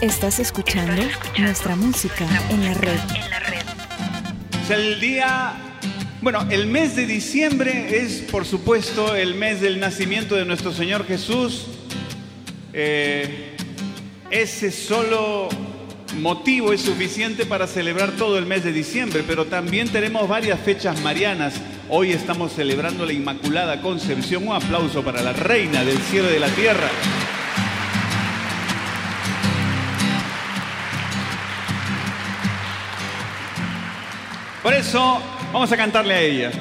[0.01, 1.01] Estás escuchando
[1.39, 2.99] nuestra música en la red.
[4.63, 5.55] Es el día,
[6.21, 11.07] bueno, el mes de diciembre es por supuesto el mes del nacimiento de nuestro Señor
[11.07, 11.65] Jesús.
[12.73, 13.55] Eh,
[14.29, 15.49] ese solo
[16.19, 21.01] motivo es suficiente para celebrar todo el mes de diciembre, pero también tenemos varias fechas
[21.01, 21.55] marianas.
[21.89, 24.47] Hoy estamos celebrando la Inmaculada Concepción.
[24.47, 26.87] Un aplauso para la Reina del Cielo y de la Tierra.
[34.77, 35.19] Eso
[35.51, 36.51] vamos a cantarle a ella.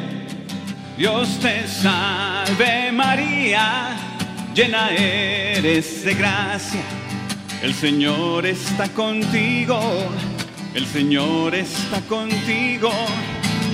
[0.96, 3.94] Dios te salve María,
[4.54, 6.80] llena eres de gracia.
[7.62, 9.78] El Señor está contigo,
[10.74, 12.90] el Señor está contigo.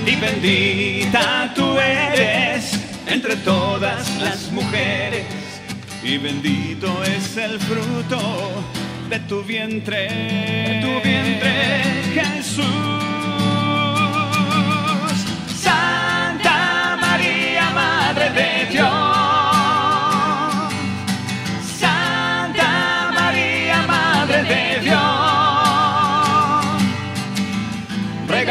[0.05, 2.77] Y bendita tú eres
[3.07, 5.25] entre todas las mujeres.
[6.03, 8.19] Y bendito es el fruto
[9.09, 11.83] de tu vientre, de tu vientre,
[12.13, 13.02] Jesús.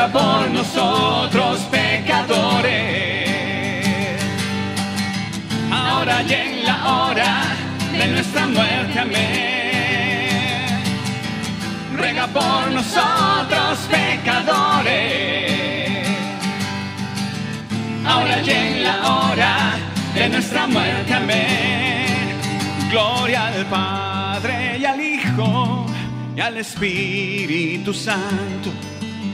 [0.03, 3.31] Ruega por nosotros pecadores.
[5.71, 7.43] Ahora y en la hora
[7.93, 8.99] de nuestra muerte.
[8.99, 9.23] Amén.
[11.97, 15.23] Ruega por nosotros pecadores
[18.05, 19.77] ahora y en la hora
[20.15, 21.15] de nuestra muerte.
[21.15, 22.41] Amén.
[22.91, 25.87] Gloria al Padre y al Hijo
[26.37, 28.71] y al Espíritu Santo,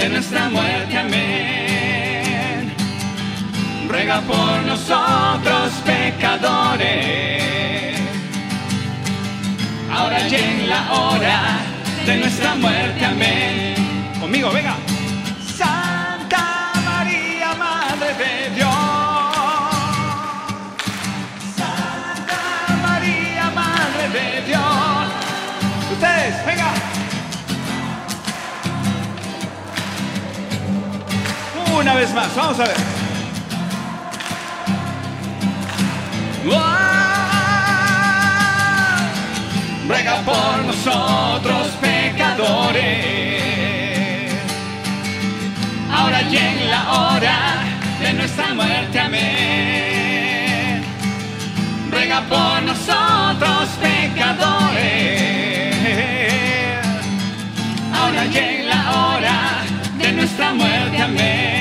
[0.00, 0.96] De nuestra muerte.
[0.96, 2.72] Amén.
[3.88, 7.42] Ruega por nosotros pecadores,
[9.90, 11.58] ahora y en la hora
[12.06, 13.04] de nuestra muerte.
[13.04, 13.74] Amén.
[14.20, 14.76] Conmigo, venga.
[31.88, 32.76] Una vez más, vamos a ver.
[39.88, 43.38] Ruega por nosotros pecadores
[45.90, 47.64] ahora y en la hora
[48.02, 49.00] de nuestra muerte.
[49.00, 50.84] Amén.
[51.90, 54.84] Ruega por nosotros pecadores,
[57.94, 59.62] ahora y en la hora
[59.96, 60.98] de nuestra muerte.
[60.98, 61.57] Amén.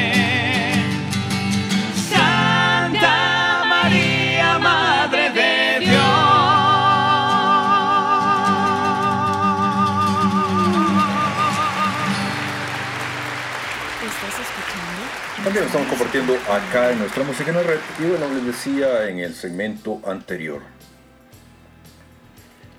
[15.66, 17.79] Estamos compartiendo acá en nuestra música en la red.
[18.00, 20.62] Y bueno, les decía en el segmento anterior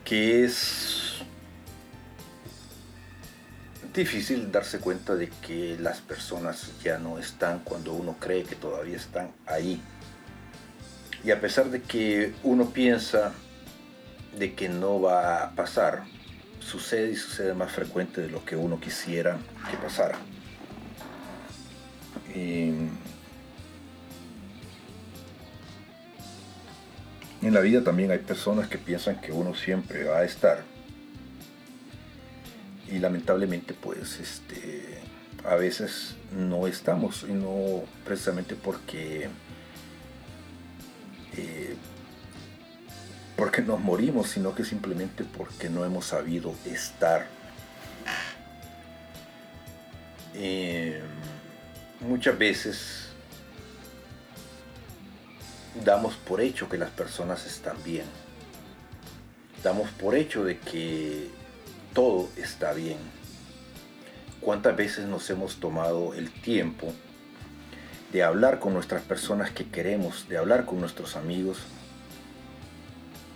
[0.04, 1.18] que es
[3.92, 8.96] difícil darse cuenta de que las personas ya no están cuando uno cree que todavía
[8.96, 9.82] están ahí.
[11.24, 13.32] Y a pesar de que uno piensa
[14.38, 16.04] de que no va a pasar,
[16.60, 19.36] sucede y sucede más frecuente de lo que uno quisiera
[19.68, 20.16] que pasara.
[22.34, 22.72] Y
[27.40, 30.64] en la vida también hay personas que piensan que uno siempre va a estar.
[32.90, 34.98] Y lamentablemente pues este
[35.44, 39.28] a veces no estamos y no precisamente porque
[41.36, 41.76] eh,
[43.36, 47.28] porque nos morimos, sino que simplemente porque no hemos sabido estar.
[50.34, 51.00] Eh,
[52.00, 53.08] muchas veces
[55.84, 58.06] damos por hecho que las personas están bien.
[59.62, 61.30] Damos por hecho de que
[61.94, 62.98] todo está bien.
[64.40, 66.92] ¿Cuántas veces nos hemos tomado el tiempo
[68.12, 71.58] de hablar con nuestras personas que queremos, de hablar con nuestros amigos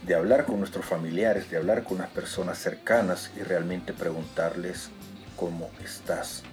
[0.05, 4.89] de hablar con nuestros familiares, de hablar con las personas cercanas y realmente preguntarles
[5.37, 6.43] cómo estás,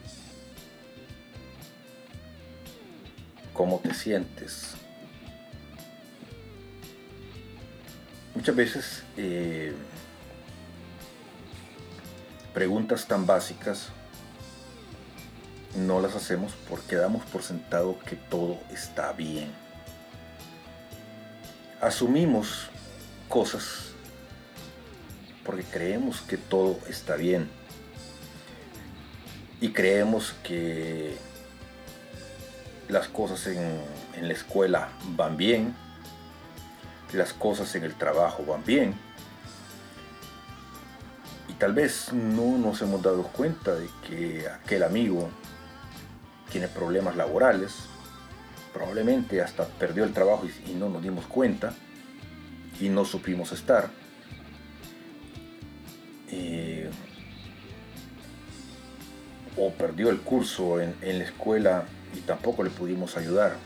[3.61, 4.69] cómo te sientes.
[8.35, 9.74] Muchas veces eh,
[12.55, 13.89] preguntas tan básicas
[15.77, 19.53] no las hacemos porque damos por sentado que todo está bien.
[21.82, 22.70] Asumimos
[23.28, 23.91] cosas
[25.45, 27.51] porque creemos que todo está bien.
[29.61, 31.19] Y creemos que
[32.91, 33.81] las cosas en,
[34.17, 35.75] en la escuela van bien,
[37.12, 38.95] las cosas en el trabajo van bien.
[41.49, 45.29] Y tal vez no nos hemos dado cuenta de que aquel amigo
[46.51, 47.75] tiene problemas laborales,
[48.73, 51.73] probablemente hasta perdió el trabajo y, no nos dimos cuenta
[52.81, 53.91] y no supimos estar.
[56.29, 56.89] Eh,
[59.57, 61.85] o perdió el curso en, en la escuela
[62.15, 63.57] y tampoco le pudimos ayudar.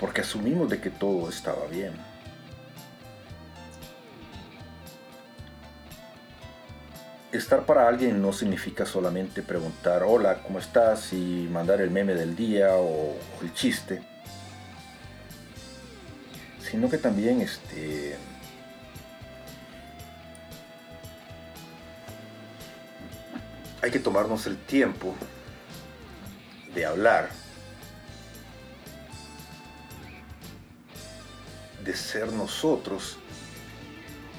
[0.00, 1.92] Porque asumimos de que todo estaba bien.
[7.32, 11.12] Estar para alguien no significa solamente preguntar hola, ¿cómo estás?
[11.12, 14.02] y mandar el meme del día o, el chiste
[16.58, 18.16] sino que también este
[23.82, 25.14] hay que tomarnos el tiempo
[26.78, 27.28] de hablar,
[31.84, 33.18] de ser nosotros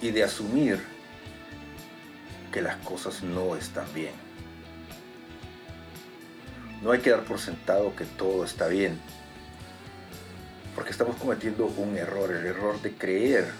[0.01, 0.81] y de asumir
[2.53, 4.13] que las cosas no están bien.
[6.81, 8.97] No hay que dar por sentado que todo está bien,
[10.75, 13.51] porque estamos cometiendo un error, el error de creer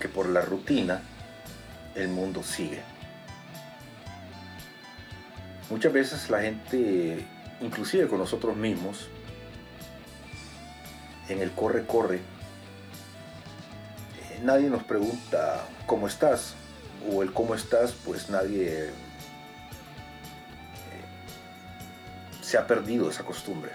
[0.00, 1.00] que por la rutina
[1.94, 2.82] el mundo sigue.
[5.68, 7.26] Muchas veces la gente,
[7.60, 9.08] inclusive con nosotros mismos,
[11.28, 12.20] en el corre-corre, eh,
[14.42, 16.54] nadie nos pregunta cómo estás,
[17.10, 18.90] o el cómo estás, pues nadie eh,
[22.42, 23.72] se ha perdido esa costumbre.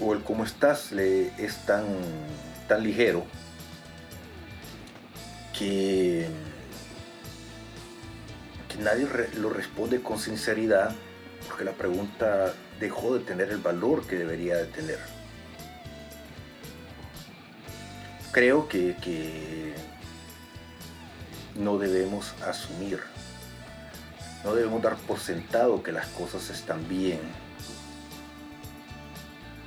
[0.00, 1.84] O el cómo estás le es tan,
[2.68, 3.24] tan ligero
[5.58, 6.49] que, que
[8.80, 10.94] nadie lo responde con sinceridad
[11.48, 14.98] porque la pregunta dejó de tener el valor que debería de tener.
[18.32, 19.74] Creo que,
[21.56, 23.00] no debemos asumir,
[24.44, 27.18] no debemos dar por sentado que las cosas están bien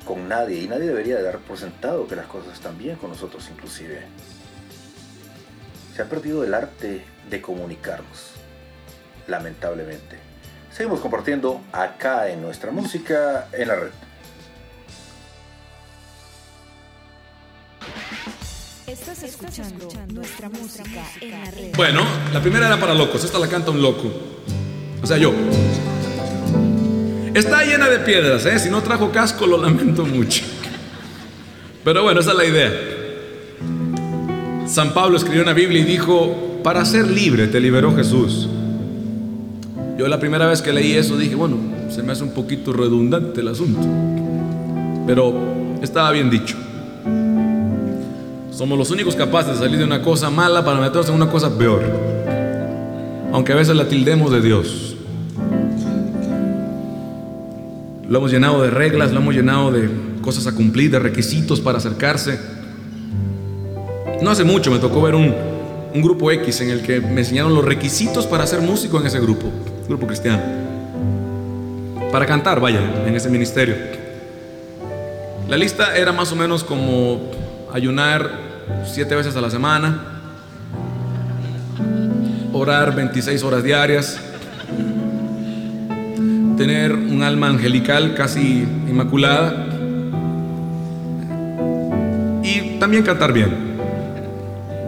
[0.06, 3.10] con nadie y nadie debería de dar por sentado que las cosas están bien con
[3.10, 4.06] nosotros inclusive.
[5.96, 8.32] Se ha perdido el arte de comunicarnos,
[9.28, 10.18] lamentablemente.
[10.72, 13.92] Seguimos compartiendo acá en nuestra música en la red.
[18.88, 21.76] Estás escuchando nuestra música en la red.
[21.76, 22.02] Bueno,
[22.32, 24.12] la primera era para locos, esta la canta un loco.
[25.02, 25.34] O sea, yo.
[27.34, 28.60] Está llena de piedras, ¿eh?
[28.60, 30.44] Si no trajo casco, lo lamento mucho.
[31.84, 32.72] Pero bueno, esa es la idea.
[34.68, 38.48] San Pablo escribió en la Biblia y dijo, para ser libre te liberó Jesús.
[39.98, 41.58] Yo la primera vez que leí eso dije, bueno,
[41.90, 43.82] se me hace un poquito redundante el asunto.
[45.06, 45.34] Pero
[45.82, 46.56] estaba bien dicho.
[48.52, 51.56] Somos los únicos capaces de salir de una cosa mala para meternos en una cosa
[51.58, 51.84] peor.
[53.32, 54.96] Aunque a veces la tildemos de Dios.
[58.08, 59.90] Lo hemos llenado de reglas, lo hemos llenado de
[60.22, 62.40] cosas a cumplir, de requisitos para acercarse.
[64.22, 65.53] No hace mucho me tocó ver un,
[65.94, 69.20] un grupo X en el que me enseñaron los requisitos para ser músico en ese
[69.20, 69.52] grupo,
[69.88, 70.42] grupo cristiano.
[72.12, 73.76] Para cantar, vaya, en ese ministerio.
[75.48, 77.32] La lista era más o menos como
[77.72, 78.30] ayunar
[78.86, 80.00] siete veces a la semana,
[82.54, 84.20] orar 26 horas diarias,
[86.58, 89.68] tener un alma angelical casi inmaculada
[92.44, 93.73] y también cantar bien.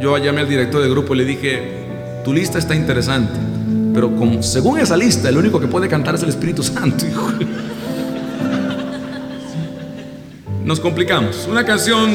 [0.06, 1.64] Yo llamé al director del grupo y le dije,
[2.24, 3.40] tu lista está interesante,
[3.92, 4.12] pero
[4.44, 7.08] según esa lista, el único que puede cantar es el Espíritu Santo.
[7.10, 7.32] hijo".
[10.64, 11.48] Nos complicamos.
[11.50, 12.12] Una canción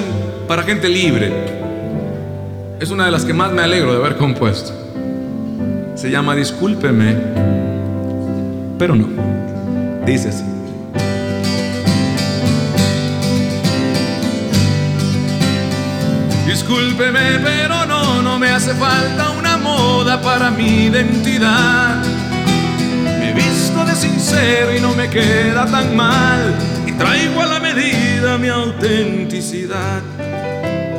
[0.47, 1.33] para gente libre.
[2.79, 4.71] Es una de las que más me alegro de haber compuesto.
[5.97, 7.17] Se llama Discúlpeme,
[8.79, 9.09] pero no.
[10.07, 10.50] Dice así.
[16.71, 22.01] Discúlpeme, pero no, no me hace falta una moda para mi identidad.
[23.19, 26.55] Me visto de sincero y no me queda tan mal.
[26.87, 30.01] Y traigo a la medida mi autenticidad.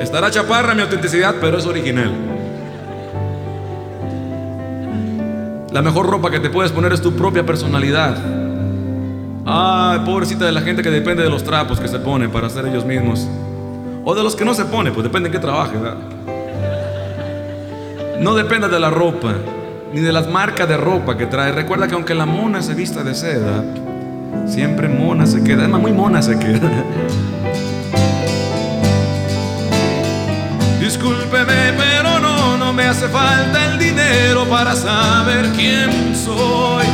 [0.01, 2.11] Estará chaparra mi autenticidad, pero es original.
[5.71, 8.17] La mejor ropa que te puedes poner es tu propia personalidad.
[9.45, 12.65] Ay, pobrecita de la gente que depende de los trapos que se pone para ser
[12.65, 13.25] ellos mismos.
[14.03, 15.77] O de los que no se pone, pues depende en qué trabaje.
[15.77, 15.97] ¿verdad?
[18.19, 19.33] No dependa de la ropa,
[19.93, 21.51] ni de las marcas de ropa que trae.
[21.51, 23.63] Recuerda que aunque la mona se vista de seda,
[24.47, 25.59] siempre mona se queda.
[25.59, 26.69] Además, muy mona se queda.
[30.79, 36.85] Discúlpeme, pero no, no me hace falta el dinero para saber quién soy.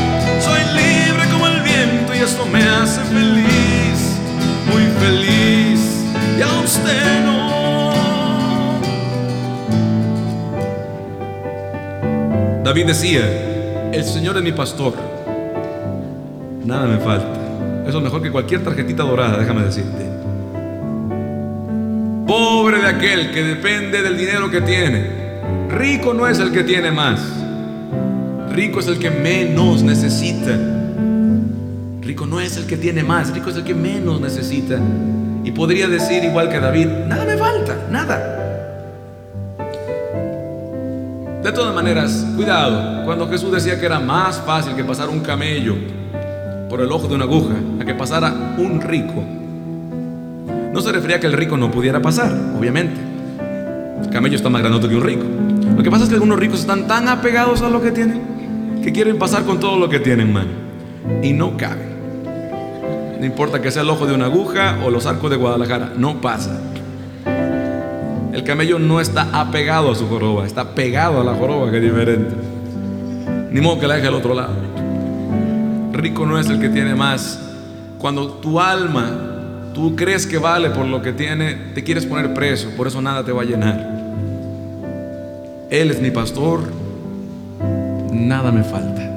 [0.41, 4.19] Soy libre como el viento y esto me hace feliz,
[4.71, 5.76] muy feliz.
[6.37, 7.47] Y no.
[12.63, 14.93] David decía, el Señor es mi pastor.
[16.63, 17.87] Nada me falta.
[17.87, 20.05] Eso es mejor que cualquier tarjetita dorada, déjame decirte.
[22.27, 25.07] Pobre de aquel que depende del dinero que tiene.
[25.69, 27.19] Rico no es el que tiene más.
[28.51, 30.55] Rico es el que menos necesita.
[32.01, 34.77] Rico no es el que tiene más, rico es el que menos necesita.
[35.47, 38.17] Y podría decir igual que David, nada me falta, nada.
[41.41, 45.75] De todas maneras, cuidado, cuando Jesús decía que era más fácil que pasar un camello
[46.69, 49.23] por el ojo de una aguja a que pasara un rico,
[50.73, 52.29] no se refería a que el rico no pudiera pasar,
[52.59, 52.99] obviamente.
[54.03, 55.23] El camello está más grandote que un rico.
[55.77, 58.91] Lo que pasa es que algunos ricos están tan apegados a lo que tienen que
[58.91, 60.47] quieren pasar con todo lo que tienen, man.
[61.23, 61.86] Y no cabe.
[63.19, 66.21] No importa que sea el ojo de una aguja o los arcos de Guadalajara, no
[66.21, 66.59] pasa.
[68.33, 71.83] El camello no está apegado a su joroba, está pegado a la joroba, que es
[71.83, 72.35] diferente.
[73.51, 74.53] Ni modo que la deje al otro lado.
[75.93, 77.39] Rico no es el que tiene más.
[77.97, 79.09] Cuando tu alma,
[79.73, 83.23] tú crees que vale por lo que tiene, te quieres poner preso, por eso nada
[83.23, 83.97] te va a llenar.
[85.71, 86.61] Él es mi pastor,
[88.11, 89.16] nada me falta.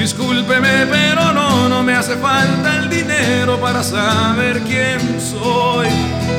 [0.00, 5.88] Discúlpeme, pero no, no me hace falta el dinero para saber quién soy.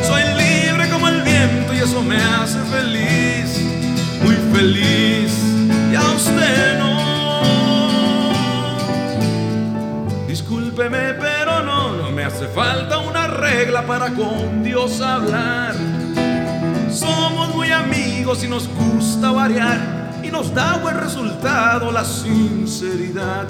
[0.01, 3.61] Soy libre como el viento y eso me hace feliz,
[4.23, 5.31] muy feliz.
[5.91, 8.31] Y a usted no.
[10.27, 15.75] Discúlpeme, pero no, no me hace falta una regla para con Dios hablar.
[16.91, 20.00] Somos muy amigos y nos gusta variar
[20.31, 23.47] nos da buen resultado la sinceridad.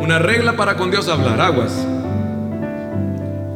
[0.00, 1.72] Una regla para con Dios hablar, aguas.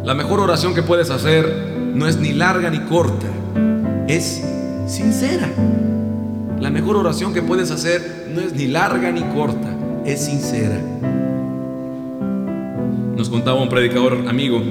[0.04, 3.26] La mejor oración que puedes hacer no es ni larga ni corta,
[4.08, 4.44] es
[4.86, 5.48] sincera.
[6.60, 9.68] La mejor oración que puedes hacer no es ni larga ni corta,
[10.04, 10.78] es sincera.
[13.16, 14.62] Nos contaba un predicador amigo,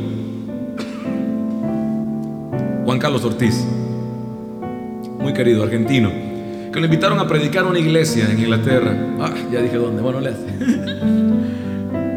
[2.85, 3.65] Juan Carlos Ortiz,
[5.23, 6.11] muy querido, argentino,
[6.71, 8.93] que lo invitaron a predicar a una iglesia en Inglaterra.
[9.19, 10.45] Ah, ya dije dónde, bueno, le hace.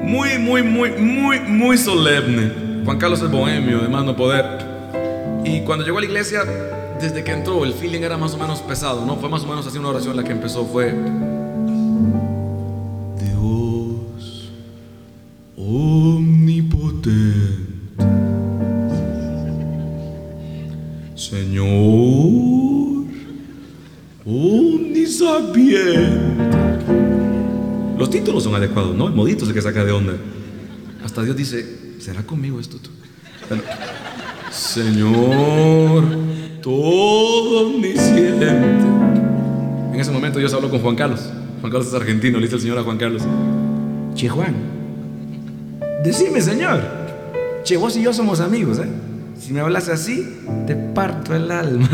[0.06, 2.52] Muy, muy, muy, muy, muy solemne.
[2.84, 4.44] Juan Carlos es bohemio, de más no poder.
[5.44, 6.44] Y cuando llegó a la iglesia,
[7.00, 9.16] desde que entró, el feeling era más o menos pesado, ¿no?
[9.16, 10.94] Fue más o menos así una oración la que empezó, fue...
[31.36, 31.66] Dice,
[32.00, 32.88] ¿será conmigo esto tú?
[34.50, 36.04] Señor,
[36.62, 38.48] todo omnisciente.
[38.48, 41.20] En ese momento Dios habló con Juan Carlos.
[41.60, 43.22] Juan Carlos es argentino, le dice el Señor a Juan Carlos.
[44.14, 44.54] Che Juan,
[46.02, 46.80] decime Señor.
[47.64, 48.88] Che, vos y yo somos amigos, ¿eh?
[49.38, 51.86] Si me hablas así, te parto el alma.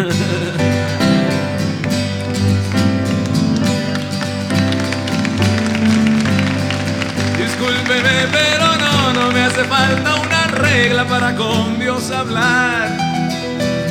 [7.38, 8.51] Discúlpeme,
[9.64, 12.88] falta una regla para con Dios hablar.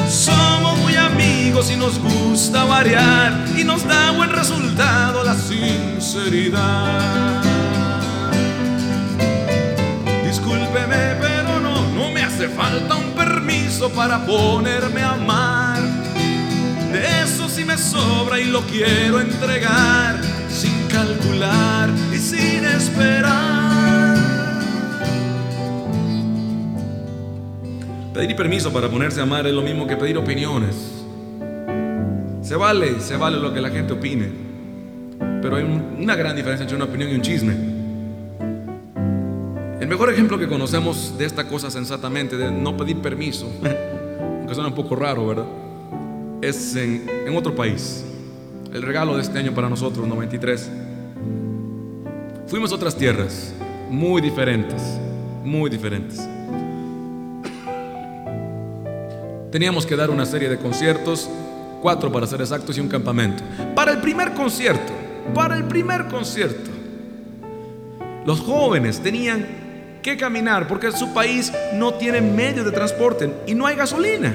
[0.10, 6.62] Somos muy amigos y nos gusta variar y nos da buen resultado la sinceridad.
[10.26, 15.80] Discúlpeme, pero no, no me hace falta un permiso para ponerme a amar.
[16.92, 20.20] De eso sí me sobra y lo quiero entregar
[20.50, 23.71] sin calcular y sin esperar.
[28.14, 30.76] Pedir permiso para ponerse a amar es lo mismo que pedir opiniones.
[32.42, 34.28] Se vale, se vale lo que la gente opine.
[35.42, 37.54] Pero hay un- una gran diferencia entre una opinión y un chisme.
[39.80, 43.50] El mejor ejemplo que conocemos de esta cosa sensatamente, de no pedir permiso,
[44.40, 45.46] aunque suena un poco raro, ¿verdad?
[46.42, 48.04] Es en otro país.
[48.74, 50.70] El regalo de este año para nosotros, 93.
[52.48, 53.54] Fuimos a otras tierras,
[53.90, 54.82] muy diferentes,
[55.44, 56.28] muy diferentes.
[59.52, 61.30] Teníamos que dar una serie de conciertos,
[61.82, 63.44] cuatro para ser exactos y un campamento.
[63.76, 64.94] Para el primer concierto,
[65.34, 66.72] para el primer concierto,
[68.26, 73.68] los jóvenes tenían que caminar porque su país no tiene medios de transporte y no
[73.68, 74.34] hay gasolina.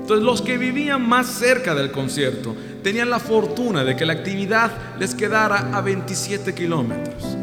[0.00, 4.70] Entonces los que vivían más cerca del concierto tenían la fortuna de que la actividad
[4.98, 7.36] les quedara a 27 kilómetros.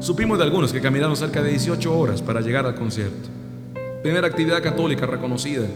[0.00, 3.45] Supimos de algunos que caminaron cerca de 18 horas para llegar al concierto.
[4.06, 5.66] Primera actividad católica reconocida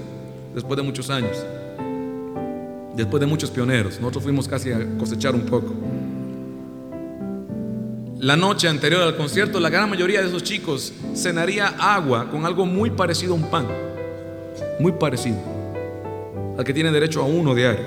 [0.54, 1.36] después de muchos años.
[2.94, 3.98] Después de muchos pioneros.
[3.98, 5.74] Nosotros fuimos casi a cosechar un poco.
[8.20, 12.64] La noche anterior al concierto, la gran mayoría de esos chicos cenaría agua con algo
[12.66, 13.66] muy parecido a un pan.
[14.78, 15.38] Muy parecido.
[16.56, 17.84] Al que tiene derecho a uno diario.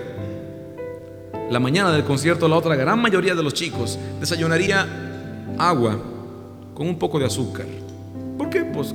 [1.52, 5.98] La mañana del concierto, la otra gran mayoría de los chicos desayunaría agua
[6.74, 7.83] con un poco de azúcar.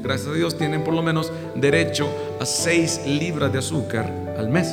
[0.03, 2.09] Gracias a Dios tienen por lo menos derecho
[2.41, 4.69] a 6 libras de azúcar al mes.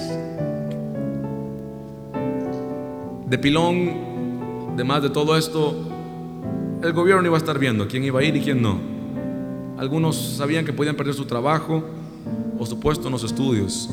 [3.27, 3.91] De pilón,
[4.73, 5.75] además de todo esto,
[6.81, 8.79] el gobierno iba a estar viendo quién iba a ir y quién no.
[9.77, 11.83] Algunos sabían que podían perder su trabajo
[12.57, 13.89] o su puesto en los estudios.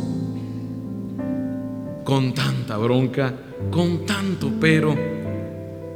[2.05, 3.34] Con tanta bronca,
[3.70, 4.94] con tanto pero,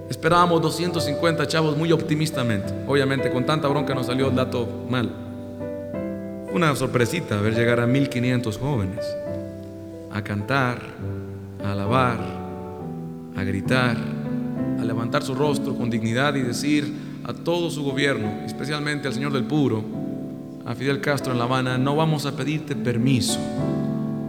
[0.09, 2.73] esperábamos 250 chavos muy optimistamente.
[2.87, 5.11] Obviamente con tanta bronca nos salió el dato mal.
[6.53, 9.05] Una sorpresita ver llegar a 1500 jóvenes
[10.13, 10.79] a cantar,
[11.63, 12.19] a alabar,
[13.37, 13.97] a gritar,
[14.81, 16.91] a levantar su rostro con dignidad y decir
[17.25, 19.85] a todo su gobierno, especialmente al señor del Puro,
[20.65, 23.39] a Fidel Castro en La Habana, no vamos a pedirte permiso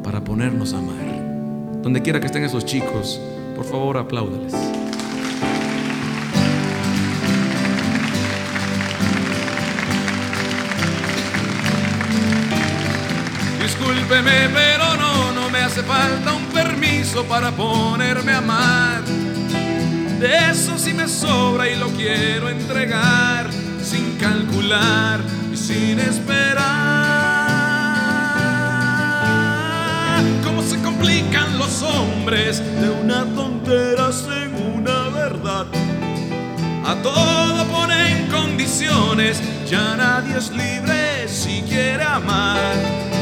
[0.03, 1.81] para ponernos a amar.
[1.81, 3.19] Donde quiera que estén esos chicos,
[3.55, 4.53] por favor apláudales.
[14.07, 19.03] Discúlpeme, pero no, no me hace falta un permiso para ponerme a amar.
[19.03, 23.49] De eso sí me sobra y lo quiero entregar
[23.83, 25.19] sin calcular
[25.51, 26.63] y sin esperar.
[30.41, 34.09] Cómo se complican los hombres de una tontera
[34.41, 35.65] en una verdad.
[36.85, 43.16] A todo ponen condiciones, ya nadie es libre si quiere amar.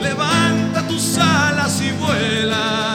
[0.00, 2.94] Levanta tus alas y vuela.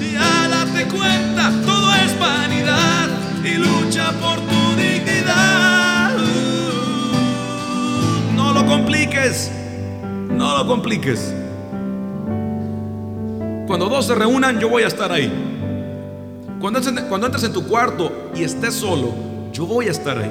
[0.00, 3.08] Y date cuenta, todo es vanidad.
[3.44, 6.16] Y lucha por tu dignidad.
[8.34, 9.50] No lo compliques.
[10.30, 11.34] No lo compliques.
[13.66, 15.30] Cuando dos se reúnan, yo voy a estar ahí.
[16.60, 19.14] Cuando cuando entres en tu cuarto y estés solo,
[19.52, 20.30] yo voy a estar ahí.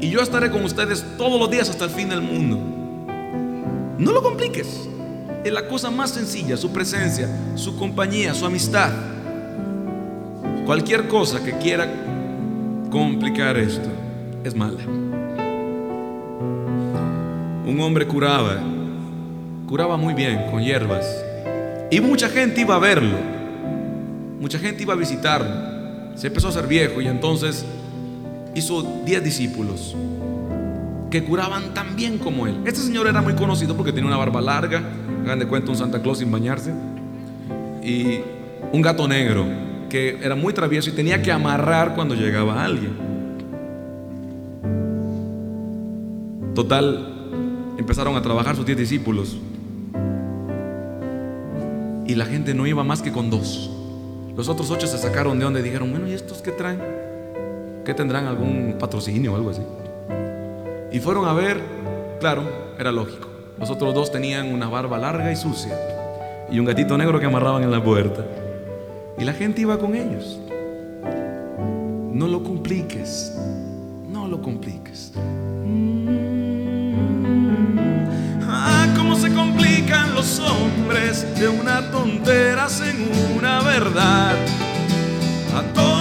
[0.00, 2.83] Y yo estaré con ustedes todos los días hasta el fin del mundo.
[3.98, 4.88] No lo compliques.
[5.44, 8.90] Es la cosa más sencilla, su presencia, su compañía, su amistad.
[10.66, 11.86] Cualquier cosa que quiera
[12.90, 13.88] complicar esto
[14.42, 14.80] es mala.
[17.66, 18.58] Un hombre curaba,
[19.68, 21.06] curaba muy bien con hierbas.
[21.90, 23.18] Y mucha gente iba a verlo.
[24.40, 26.16] Mucha gente iba a visitarlo.
[26.16, 27.64] Se empezó a ser viejo y entonces
[28.54, 29.94] hizo 10 discípulos
[31.14, 32.56] que curaban tan bien como él.
[32.66, 34.82] Este señor era muy conocido porque tenía una barba larga,
[35.22, 36.72] hagan de cuenta un Santa Claus sin bañarse,
[37.84, 38.18] y
[38.72, 39.46] un gato negro
[39.88, 42.96] que era muy travieso y tenía que amarrar cuando llegaba alguien.
[46.52, 47.06] Total,
[47.78, 49.38] empezaron a trabajar sus diez discípulos
[52.08, 53.70] y la gente no iba más que con dos.
[54.36, 56.80] Los otros ocho se sacaron de donde dijeron, bueno, ¿y estos qué traen?
[57.84, 59.62] ¿Qué tendrán algún patrocinio o algo así?
[60.94, 61.60] Y fueron a ver,
[62.20, 62.44] claro,
[62.78, 63.26] era lógico.
[63.58, 65.76] Los otros dos tenían una barba larga y sucia
[66.48, 68.24] y un gatito negro que amarraban en la puerta.
[69.18, 70.38] Y la gente iba con ellos.
[72.12, 73.36] No lo compliques,
[74.08, 75.12] no lo compliques.
[78.42, 84.36] Ah, cómo se complican los hombres de una tontera en una verdad.
[85.56, 85.93] A todo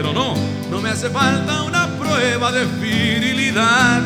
[0.00, 0.34] pero no,
[0.70, 4.00] no me hace falta una prueba de virilidad.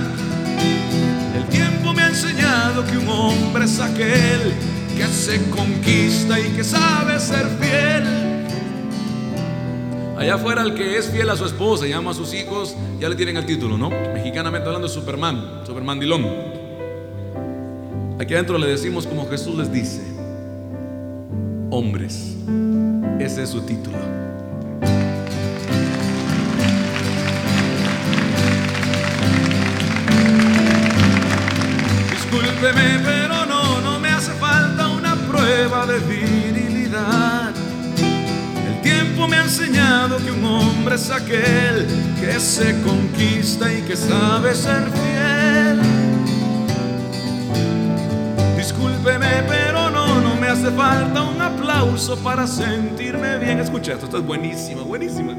[1.36, 4.54] El tiempo me ha enseñado que un hombre es aquel
[4.96, 8.02] que se conquista y que sabe ser fiel.
[10.18, 13.08] Allá afuera el que es fiel a su esposa y ama a sus hijos, ya
[13.08, 13.90] le tienen el título, ¿no?
[13.90, 16.26] Mexicanamente hablando de Superman, Superman Dilón.
[18.18, 20.02] Aquí adentro le decimos como Jesús les dice,
[21.70, 22.34] hombres,
[23.20, 24.23] ese es su título.
[32.34, 37.52] Discúlpeme, pero no, no me hace falta una prueba de virilidad.
[37.96, 41.86] El tiempo me ha enseñado que un hombre es aquel
[42.20, 45.80] que se conquista y que sabe ser fiel.
[48.56, 53.60] Discúlpeme, pero no, no me hace falta un aplauso para sentirme bien.
[53.60, 55.34] Escucha esto, esto es buenísima, buenísima.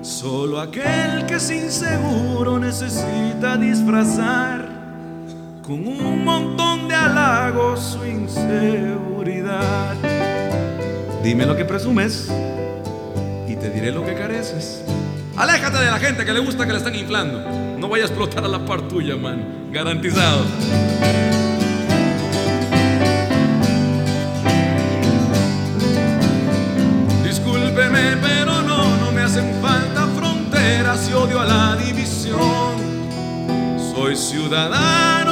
[0.00, 4.75] Solo aquel que es inseguro necesita disfrazar
[5.66, 9.96] con un montón de halagos su inseguridad.
[11.24, 12.30] Dime lo que presumes
[13.48, 14.84] y te diré lo que careces.
[15.36, 17.40] Aléjate de la gente que le gusta que le están inflando.
[17.78, 19.72] No vaya a explotar a la par tuya, man.
[19.72, 20.44] Garantizado.
[27.24, 32.76] Discúlpeme, pero no, no me hacen falta fronteras y odio a la división.
[33.92, 35.25] Soy ciudadano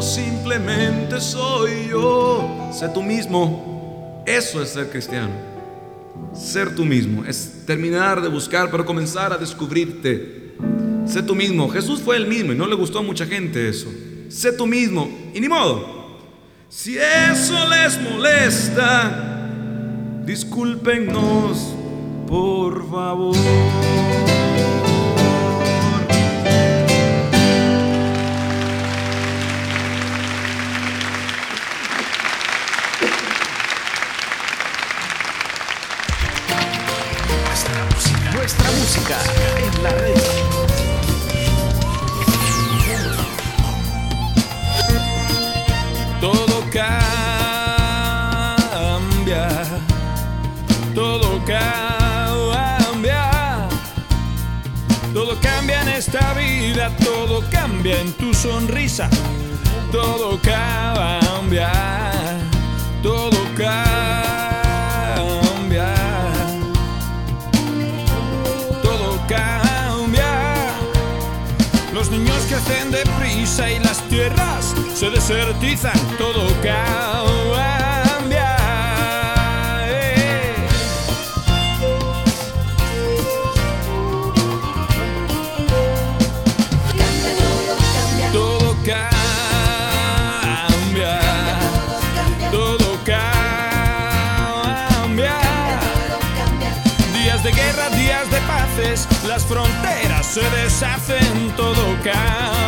[0.00, 2.70] simplemente soy yo.
[2.72, 4.22] Sé tú mismo.
[4.26, 5.32] Eso es ser cristiano.
[6.32, 10.54] Ser tú mismo es terminar de buscar, pero comenzar a descubrirte.
[11.06, 11.68] Sé tú mismo.
[11.68, 13.88] Jesús fue el mismo y no le gustó a mucha gente eso.
[14.28, 15.10] Sé tú mismo.
[15.34, 16.02] Y ni modo.
[16.68, 19.50] Si eso les molesta,
[20.24, 21.74] discúlpenos,
[22.26, 23.36] por favor.
[38.42, 39.16] Nuestra música
[39.56, 40.16] en la red.
[46.20, 46.98] Todo cambia,
[50.92, 53.30] todo cambia,
[55.14, 59.08] todo cambia en esta vida, todo cambia en tu sonrisa,
[59.92, 61.70] todo cambia,
[72.64, 77.81] crecen deprisa y las tierras se desertizan, todo cambia.
[100.82, 102.61] Se deshacen, todo cambia.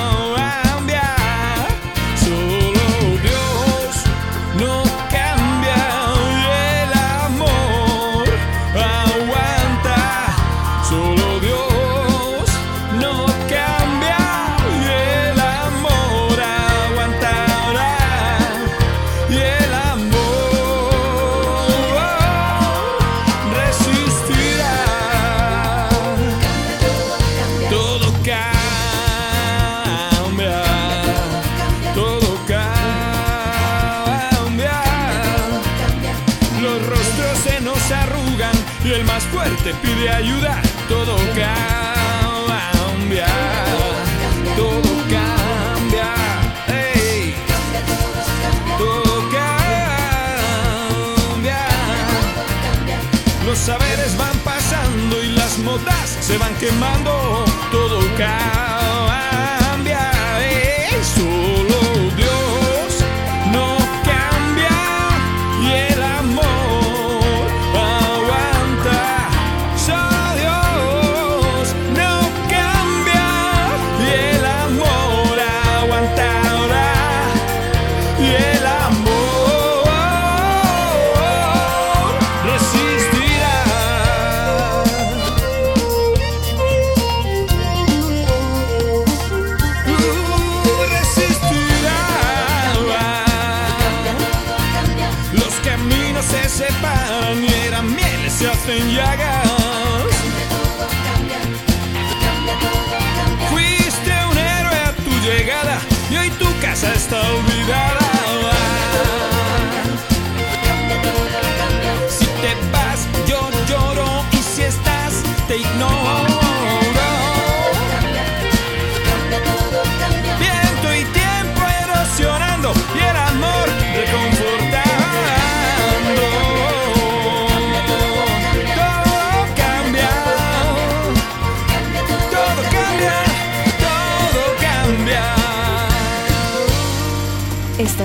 [56.24, 57.53] Se van quemando.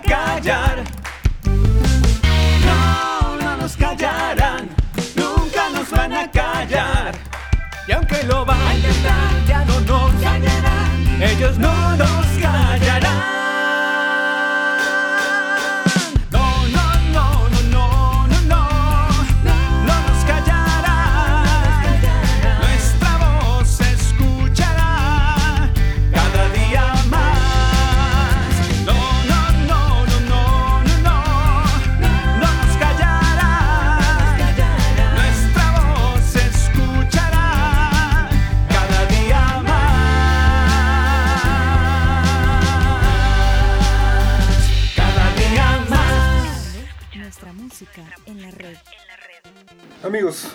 [0.00, 0.84] Callar.
[2.66, 4.68] No, no nos callarán,
[5.14, 7.14] nunca nos van a callar.
[7.86, 11.22] Y aunque lo van a intentar, ya no nos callarán.
[11.22, 13.53] Ellos no nos callarán.
[50.04, 50.48] Amigos,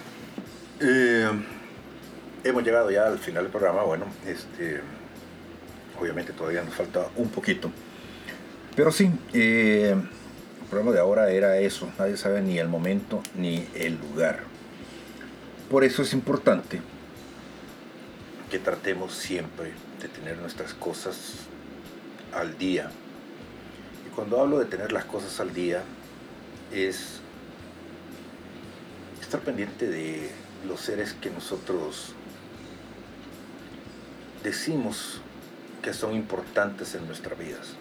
[0.80, 1.28] eh,
[2.44, 3.82] hemos llegado ya al final del programa.
[3.82, 4.80] Bueno, este,
[6.00, 7.72] obviamente todavía nos falta un poquito.
[8.76, 11.90] Pero sí, eh, el programa de ahora era eso.
[11.98, 14.42] Nadie sabe ni el momento ni el lugar.
[15.72, 16.80] Por eso es importante
[18.52, 21.48] que tratemos siempre de tener nuestras cosas
[22.36, 22.92] al día.
[24.08, 25.82] Y cuando hablo de tener las cosas al día,
[26.72, 27.19] es
[29.30, 30.32] estar pendiente de
[30.68, 32.16] los seres que nosotros
[34.44, 35.22] decimos
[35.84, 37.76] que son importantes en nuestras vidas.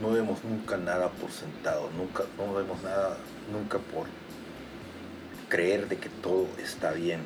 [0.00, 3.16] No vemos nunca nada por sentado, nunca, no vemos nada
[3.52, 4.06] nunca por
[5.48, 7.18] creer de que todo está bien.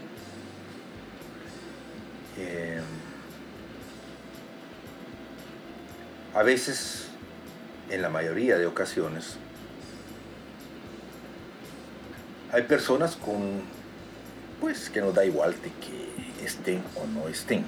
[2.39, 2.81] Eh,
[6.35, 7.09] a veces,
[7.91, 9.37] en la mayoría de ocasiones,
[12.53, 13.63] hay personas con,
[14.61, 17.65] pues, que nos da igual de que estén o no estén.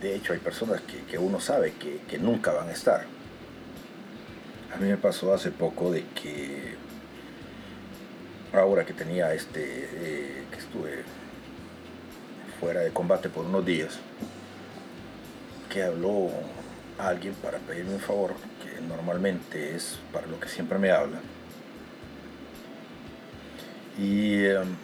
[0.00, 3.04] De hecho, hay personas que, que uno sabe que, que nunca van a estar.
[4.74, 6.74] A mí me pasó hace poco de que
[8.52, 11.04] ahora que tenía este, eh, que estuve
[12.58, 13.98] fuera de combate por unos días,
[15.68, 16.30] que habló
[16.98, 21.18] alguien para pedirme un favor, que normalmente es para lo que siempre me habla.
[24.00, 24.76] Y em,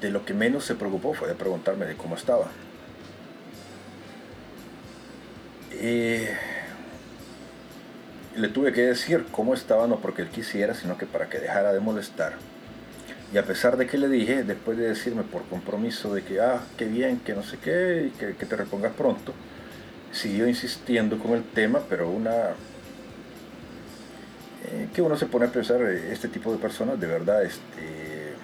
[0.00, 2.50] de lo que menos se preocupó fue de preguntarme de cómo estaba.
[5.72, 6.34] Eh,
[8.36, 11.72] le tuve que decir cómo estaba, no porque él quisiera, sino que para que dejara
[11.72, 12.32] de molestar.
[13.32, 16.60] Y a pesar de que le dije, después de decirme por compromiso de que, ah,
[16.78, 19.34] qué bien, que no sé qué, y que, que te repongas pronto,
[20.12, 22.54] siguió insistiendo con el tema, pero una...
[24.64, 28.34] eh, que uno se pone a pensar, eh, este tipo de personas, de verdad, este...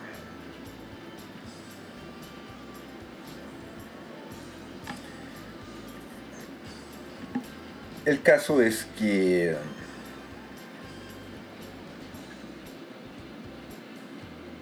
[8.05, 9.57] El caso es que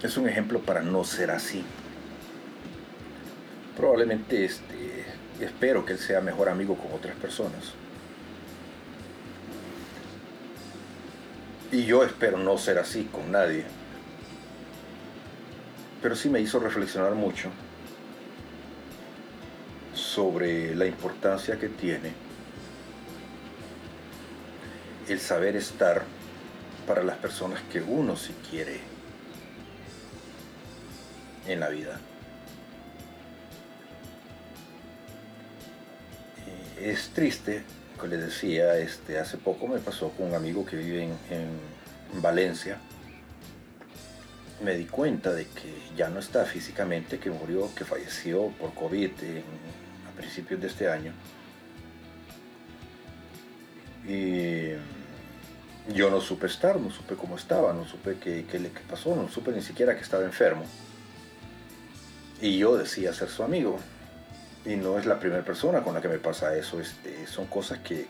[0.02, 1.64] es un ejemplo para no ser así.
[3.76, 5.04] Probablemente este,
[5.40, 7.72] espero que él sea mejor amigo con otras personas.
[11.70, 13.64] Y yo espero no ser así con nadie.
[16.00, 17.50] Pero sí me hizo reflexionar mucho
[19.94, 22.12] sobre la importancia que tiene
[25.08, 26.04] el saber estar
[26.86, 28.80] para las personas que uno si quiere
[31.46, 32.00] en la vida.
[36.80, 37.64] Es triste,
[38.06, 42.78] les decía, este, hace poco me pasó con un amigo que vive en, en Valencia.
[44.62, 49.10] Me di cuenta de que ya no está físicamente, que murió, que falleció por COVID
[49.10, 51.12] a principios de este año.
[54.06, 54.72] Y
[55.94, 59.14] yo no supe estar, no supe cómo estaba, no supe qué, qué le qué pasó,
[59.14, 60.64] no supe ni siquiera que estaba enfermo.
[62.40, 63.78] Y yo decía ser su amigo.
[64.68, 66.78] Y no es la primera persona con la que me pasa eso.
[66.78, 68.06] Este, son cosas que,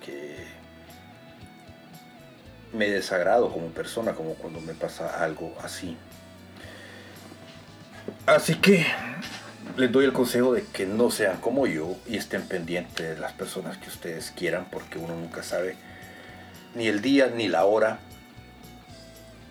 [2.73, 5.97] me desagrado como persona, como cuando me pasa algo así.
[8.27, 8.85] Así que
[9.77, 13.33] les doy el consejo de que no sean como yo y estén pendientes de las
[13.35, 15.77] personas que ustedes quieran, porque uno nunca sabe
[16.75, 18.01] ni el día ni la hora.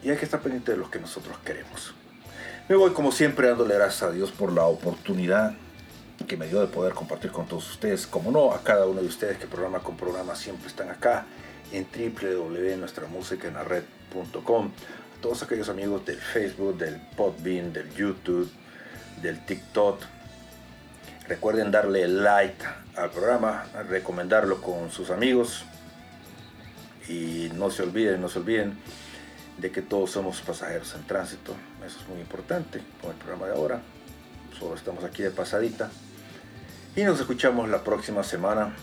[0.03, 1.93] Y hay que estar pendiente de los que nosotros queremos.
[2.67, 5.55] Me voy como siempre dándole gracias a Dios por la oportunidad
[6.26, 8.07] que me dio de poder compartir con todos ustedes.
[8.07, 11.26] Como no, a cada uno de ustedes que programa con programa siempre están acá
[11.72, 14.68] en www.nuestramusicaenlared.com.
[14.68, 18.49] A todos aquellos amigos del Facebook, del Podbean, del YouTube,
[19.22, 20.02] del TikTok.
[21.27, 22.64] Recuerden darle like
[22.95, 25.65] al programa, recomendarlo con sus amigos.
[27.10, 28.77] Y no se olviden, no se olviden
[29.57, 31.53] de que todos somos pasajeros en tránsito.
[31.85, 33.81] Eso es muy importante con el programa de ahora.
[34.57, 35.91] Solo estamos aquí de pasadita.
[36.98, 38.76] Y nos escuchamos la próxima semana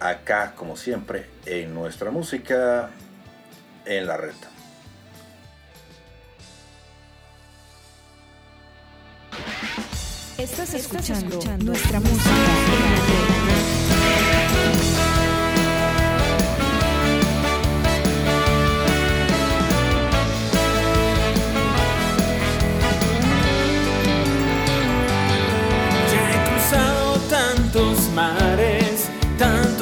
[0.00, 2.90] acá, como siempre, en nuestra música
[3.86, 4.34] en la red.
[10.36, 13.33] Estás escuchando, nuestra música.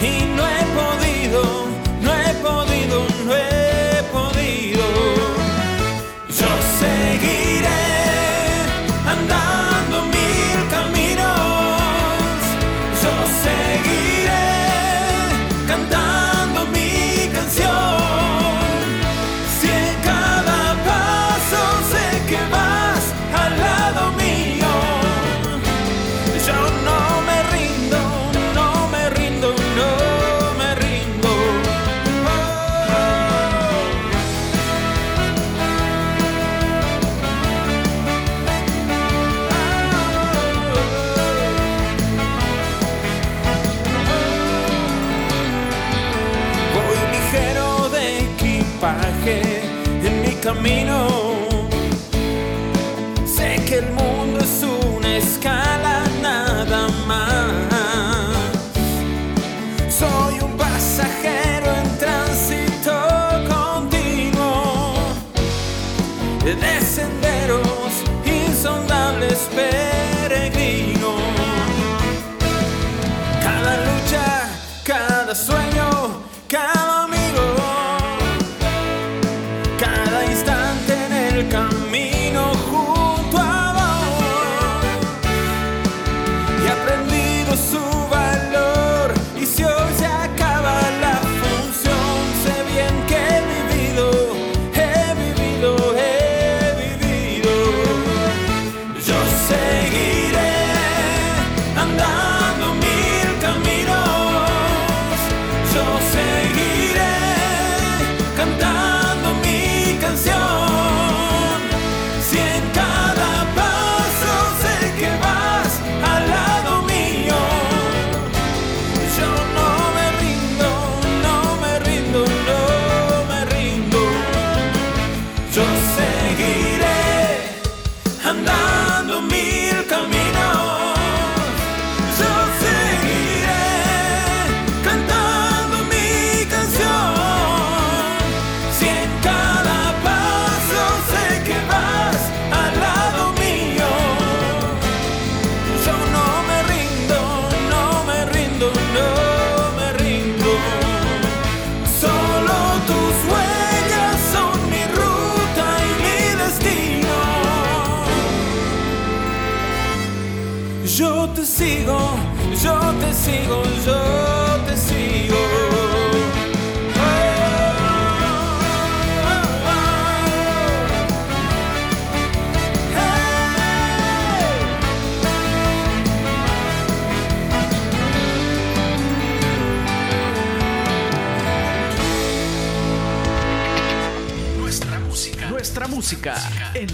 [0.00, 1.42] Y no he podido,
[50.68, 51.07] en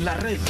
[0.04, 0.43] la red.